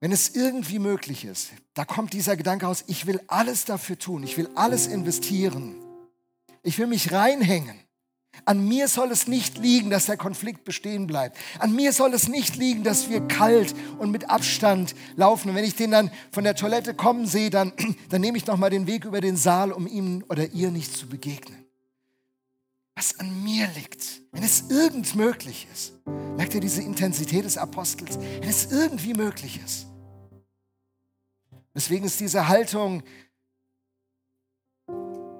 Wenn 0.00 0.12
es 0.12 0.34
irgendwie 0.34 0.78
möglich 0.78 1.24
ist, 1.24 1.52
da 1.72 1.86
kommt 1.86 2.12
dieser 2.12 2.36
Gedanke 2.36 2.68
aus, 2.68 2.84
ich 2.86 3.06
will 3.06 3.22
alles 3.26 3.64
dafür 3.64 3.98
tun, 3.98 4.22
ich 4.22 4.36
will 4.36 4.50
alles 4.54 4.86
investieren, 4.86 5.76
ich 6.62 6.78
will 6.78 6.86
mich 6.86 7.12
reinhängen. 7.12 7.85
An 8.44 8.66
mir 8.66 8.88
soll 8.88 9.10
es 9.10 9.26
nicht 9.26 9.58
liegen, 9.58 9.90
dass 9.90 10.06
der 10.06 10.16
Konflikt 10.16 10.64
bestehen 10.64 11.06
bleibt. 11.06 11.36
An 11.58 11.74
mir 11.74 11.92
soll 11.92 12.14
es 12.14 12.28
nicht 12.28 12.56
liegen, 12.56 12.82
dass 12.82 13.08
wir 13.08 13.20
kalt 13.20 13.74
und 13.98 14.10
mit 14.10 14.30
Abstand 14.30 14.94
laufen. 15.16 15.50
Und 15.50 15.56
wenn 15.56 15.64
ich 15.64 15.76
den 15.76 15.90
dann 15.90 16.10
von 16.30 16.44
der 16.44 16.54
Toilette 16.54 16.94
kommen 16.94 17.26
sehe, 17.26 17.50
dann, 17.50 17.72
dann 18.10 18.20
nehme 18.20 18.38
ich 18.38 18.46
nochmal 18.46 18.70
den 18.70 18.86
Weg 18.86 19.04
über 19.04 19.20
den 19.20 19.36
Saal, 19.36 19.72
um 19.72 19.86
ihm 19.86 20.24
oder 20.28 20.46
ihr 20.52 20.70
nicht 20.70 20.96
zu 20.96 21.08
begegnen. 21.08 21.64
Was 22.94 23.18
an 23.18 23.44
mir 23.44 23.68
liegt, 23.74 24.22
wenn 24.32 24.42
es 24.42 24.70
irgend 24.70 25.14
möglich 25.14 25.66
ist, 25.72 25.92
merkt 26.36 26.54
ihr 26.54 26.60
diese 26.60 26.80
Intensität 26.80 27.44
des 27.44 27.58
Apostels, 27.58 28.18
wenn 28.18 28.48
es 28.48 28.72
irgendwie 28.72 29.12
möglich 29.12 29.60
ist. 29.62 29.86
Deswegen 31.74 32.06
ist 32.06 32.20
diese 32.20 32.48
Haltung, 32.48 33.02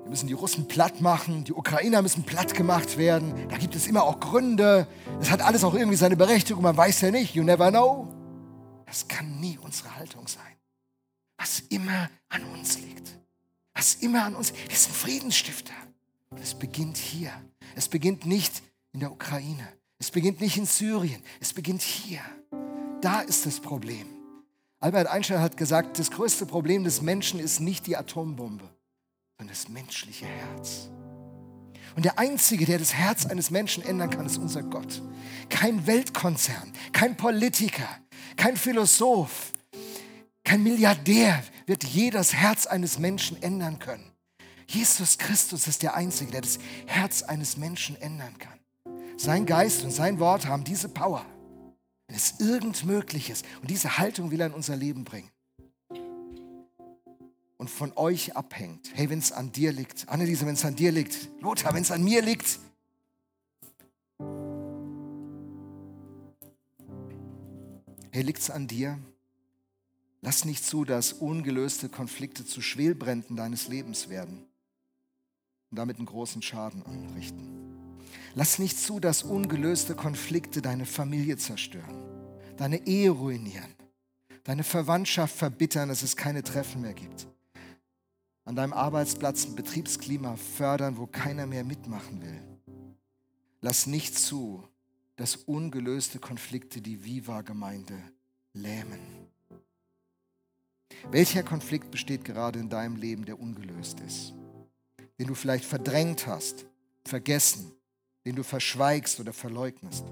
wir 0.07 0.11
müssen 0.11 0.29
die 0.29 0.35
Russen 0.35 0.69
platt 0.69 1.01
machen, 1.01 1.42
die 1.42 1.53
Ukrainer 1.53 2.01
müssen 2.01 2.23
platt 2.23 2.55
gemacht 2.55 2.97
werden. 2.97 3.49
Da 3.49 3.59
gibt 3.59 3.75
es 3.75 3.88
immer 3.88 4.05
auch 4.05 4.21
Gründe. 4.21 4.87
Es 5.21 5.33
hat 5.33 5.42
alles 5.42 5.64
auch 5.64 5.75
irgendwie 5.75 5.97
seine 5.97 6.16
Berechtigung. 6.16 6.62
Man 6.62 6.77
weiß 6.77 7.01
ja 7.01 7.11
nicht. 7.11 7.35
You 7.35 7.42
never 7.42 7.73
know. 7.73 8.07
Das 8.87 9.09
kann 9.09 9.40
nie 9.40 9.59
unsere 9.61 9.97
Haltung 9.97 10.29
sein. 10.29 10.55
Was 11.37 11.59
immer 11.71 12.09
an 12.29 12.45
uns 12.55 12.79
liegt. 12.79 13.19
Was 13.75 13.97
immer 13.97 14.23
an 14.23 14.37
uns. 14.37 14.53
Wir 14.69 14.77
sind 14.77 14.95
Friedensstifter. 14.95 15.75
Und 16.31 16.40
es 16.40 16.55
beginnt 16.55 16.99
hier. 16.99 17.33
Es 17.75 17.88
beginnt 17.88 18.27
nicht 18.27 18.62
in 18.92 19.01
der 19.01 19.11
Ukraine. 19.11 19.66
Es 19.99 20.12
beginnt 20.12 20.40
nicht 20.40 20.57
in 20.57 20.66
Syrien. 20.66 21.21
Es 21.40 21.53
beginnt 21.53 21.83
hier. 21.83 22.21
Da 23.01 23.23
ist 23.23 23.45
das 23.45 23.59
Problem. 23.59 24.07
Albert 24.79 25.09
Einstein 25.09 25.40
hat 25.40 25.57
gesagt, 25.57 25.99
das 25.99 26.12
größte 26.12 26.47
Problem 26.47 26.85
des 26.85 27.03
Menschen 27.03 27.40
ist 27.40 27.59
nicht 27.59 27.88
die 27.88 27.97
Atombombe 27.97 28.71
sondern 29.37 29.55
das 29.55 29.68
menschliche 29.68 30.27
Herz. 30.27 30.88
Und 31.94 32.05
der 32.05 32.18
Einzige, 32.18 32.66
der 32.66 32.79
das 32.79 32.94
Herz 32.94 33.27
eines 33.27 33.51
Menschen 33.51 33.83
ändern 33.83 34.11
kann, 34.11 34.27
ist 34.27 34.38
unser 34.38 34.62
Gott. 34.62 35.03
Kein 35.49 35.87
Weltkonzern, 35.87 36.72
kein 36.92 37.16
Politiker, 37.16 37.88
kein 38.37 38.57
Philosoph, 38.57 39.53
kein 40.44 40.62
Milliardär 40.62 41.42
wird 41.66 41.85
je 41.85 42.11
das 42.11 42.35
Herz 42.35 42.66
eines 42.66 42.99
Menschen 42.99 43.42
ändern 43.42 43.79
können. 43.79 44.12
Jesus 44.68 45.18
Christus 45.18 45.66
ist 45.66 45.83
der 45.83 45.94
Einzige, 45.94 46.33
der 46.33 46.42
das 46.42 46.59
Herz 46.87 47.22
eines 47.22 47.57
Menschen 47.57 48.01
ändern 48.01 48.37
kann. 48.38 48.59
Sein 49.16 49.46
Geist 49.46 49.83
und 49.85 49.90
sein 49.90 50.18
Wort 50.18 50.46
haben 50.46 50.64
diese 50.64 50.88
Power, 50.88 51.25
wenn 52.08 52.17
es 52.17 52.40
irgend 52.40 52.85
möglich 52.85 53.31
ist. 53.31 53.44
Und 53.63 53.71
diese 53.71 53.96
Haltung 53.98 54.31
will 54.31 54.40
er 54.40 54.48
in 54.48 54.54
unser 54.54 54.77
Leben 54.77 55.04
bringen 55.04 55.31
und 57.67 57.71
von 57.73 57.92
euch 57.96 58.37
abhängt. 58.37 58.92
Hey, 58.94 59.10
wenn 59.10 59.19
es 59.19 59.33
an 59.33 59.50
dir 59.50 59.73
liegt, 59.73 60.08
Anneliese, 60.08 60.46
wenn 60.46 60.54
es 60.54 60.64
an 60.64 60.77
dir 60.77 60.92
liegt, 60.92 61.29
Lothar, 61.40 61.75
wenn 61.75 61.83
es 61.83 61.90
an 61.90 62.04
mir 62.04 62.23
liegt, 62.23 62.60
hey, 68.12 68.23
liegt 68.23 68.38
es 68.38 68.50
an 68.50 68.69
dir? 68.69 69.00
Lass 70.23 70.44
nicht 70.44 70.64
zu, 70.64 70.85
dass 70.85 71.12
ungelöste 71.12 71.88
Konflikte 71.88 72.46
zu 72.46 72.62
Schwelbränden 72.62 73.35
deines 73.35 73.67
Lebens 73.67 74.08
werden 74.08 74.44
und 75.73 75.77
damit 75.77 75.96
einen 75.96 76.06
großen 76.06 76.42
Schaden 76.42 76.87
anrichten. 76.87 77.96
Lass 78.37 78.60
nicht 78.60 78.79
zu, 78.79 79.00
dass 79.00 79.25
ungelöste 79.25 79.96
Konflikte 79.96 80.62
deine 80.62 80.87
Familie 80.87 81.37
zerstören, 81.37 82.00
deine 82.58 82.87
Ehe 82.87 83.10
ruinieren, 83.10 83.75
deine 84.44 84.62
Verwandtschaft 84.62 85.35
verbittern, 85.35 85.88
dass 85.88 86.04
es 86.04 86.14
keine 86.14 86.44
Treffen 86.44 86.83
mehr 86.83 86.94
gibt. 86.94 87.27
An 88.47 88.55
deinem 88.55 88.73
Arbeitsplatz 88.73 89.44
ein 89.44 89.57
Betriebsklima 89.57 90.37
fördern, 90.37 90.97
wo 90.97 91.07
keiner 91.07 91.47
mehr 91.47 91.65
mitmachen 91.65 92.23
will. 92.23 92.40
Lass 93.61 93.87
nicht 93.87 94.17
zu, 94.17 94.63
dass 95.17 95.35
ungelöste 95.35 96.21
Konflikte 96.21 96.81
die 96.81 97.05
Viva-Gemeinde 97.05 98.01
lähmen. 98.53 99.01
Welcher 101.11 101.42
Konflikt 101.42 101.90
besteht 101.90 102.25
gerade 102.25 102.61
in 102.61 102.69
deinem 102.69 102.97
Leben, 102.97 103.25
der 103.25 103.40
ungelöst 103.40 103.99
ist? 104.01 104.33
Den 105.19 105.27
du 105.27 105.35
vielleicht 105.35 105.65
verdrängt 105.65 106.29
hast, 106.29 106.67
vergessen, 107.05 107.73
den 108.25 108.37
du 108.37 108.44
verschweigst 108.44 109.19
oder 109.19 109.33
verleugnest? 109.33 110.05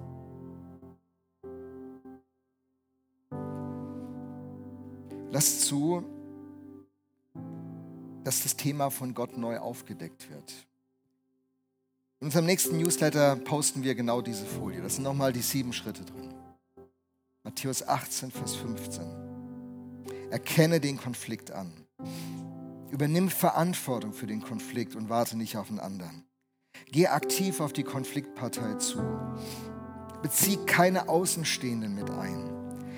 Lass 5.30 5.60
zu, 5.60 6.04
dass 8.24 8.42
das 8.42 8.56
Thema 8.56 8.90
von 8.90 9.14
Gott 9.14 9.36
neu 9.36 9.58
aufgedeckt 9.58 10.30
wird. 10.30 10.52
In 12.20 12.28
unserem 12.28 12.46
nächsten 12.46 12.78
Newsletter 12.78 13.36
posten 13.36 13.82
wir 13.82 13.94
genau 13.94 14.22
diese 14.22 14.46
Folie. 14.46 14.80
Das 14.80 14.94
sind 14.94 15.04
nochmal 15.04 15.32
die 15.32 15.42
sieben 15.42 15.72
Schritte 15.72 16.04
drin. 16.04 16.32
Matthäus 17.42 17.86
18, 17.86 18.30
Vers 18.30 18.54
15. 18.56 19.04
Erkenne 20.30 20.80
den 20.80 20.96
Konflikt 20.96 21.50
an. 21.50 21.70
Übernimm 22.90 23.28
Verantwortung 23.28 24.14
für 24.14 24.26
den 24.26 24.40
Konflikt 24.40 24.96
und 24.96 25.10
warte 25.10 25.36
nicht 25.36 25.56
auf 25.58 25.68
einen 25.68 25.80
anderen. 25.80 26.24
Geh 26.90 27.08
aktiv 27.08 27.60
auf 27.60 27.72
die 27.72 27.82
Konfliktpartei 27.82 28.74
zu. 28.76 29.02
Bezieh 30.22 30.56
keine 30.64 31.08
Außenstehenden 31.08 31.94
mit 31.94 32.10
ein. 32.10 32.50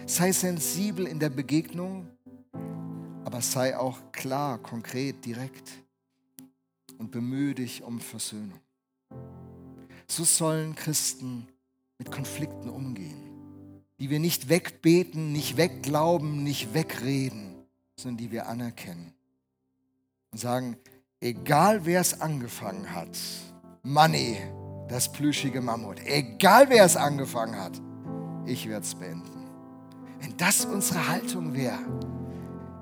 Sei 0.06 0.30
sensibel 0.30 1.06
in 1.06 1.18
der 1.18 1.30
Begegnung 1.30 2.15
aber 3.26 3.42
sei 3.42 3.76
auch 3.76 4.12
klar, 4.12 4.56
konkret, 4.58 5.24
direkt 5.24 5.68
und 6.96 7.10
bemühe 7.10 7.56
dich 7.56 7.82
um 7.82 7.98
Versöhnung. 7.98 8.60
So 10.06 10.22
sollen 10.22 10.76
Christen 10.76 11.48
mit 11.98 12.12
Konflikten 12.12 12.70
umgehen, 12.70 13.82
die 13.98 14.10
wir 14.10 14.20
nicht 14.20 14.48
wegbeten, 14.48 15.32
nicht 15.32 15.56
wegglauben, 15.56 16.44
nicht 16.44 16.72
wegreden, 16.72 17.56
sondern 17.96 18.18
die 18.18 18.30
wir 18.30 18.46
anerkennen 18.46 19.12
und 20.30 20.38
sagen, 20.38 20.76
egal 21.18 21.84
wer 21.84 22.00
es 22.00 22.20
angefangen 22.20 22.94
hat, 22.94 23.18
Money, 23.82 24.38
das 24.88 25.10
plüschige 25.10 25.60
Mammut, 25.60 25.98
egal 26.04 26.70
wer 26.70 26.84
es 26.84 26.96
angefangen 26.96 27.58
hat, 27.58 27.82
ich 28.46 28.68
werde 28.68 28.86
es 28.86 28.94
beenden. 28.94 29.48
Wenn 30.20 30.36
das 30.36 30.64
unsere 30.64 31.08
Haltung 31.08 31.54
wäre, 31.54 32.15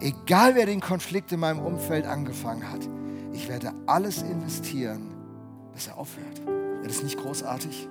Egal 0.05 0.55
wer 0.55 0.67
den 0.67 0.83
Konflikt 0.83 1.33
in 1.33 1.41
meinem 1.41 1.61
Umfeld 1.61 2.05
angefangen 2.05 2.71
hat, 2.71 2.87
ich 3.33 3.49
werde 3.49 3.73
alles 3.87 4.21
investieren, 4.21 5.15
dass 5.73 5.87
er 5.87 5.97
aufhört. 5.97 6.47
Wäre 6.47 6.89
das 6.89 7.03
nicht 7.03 7.17
großartig? 7.17 7.89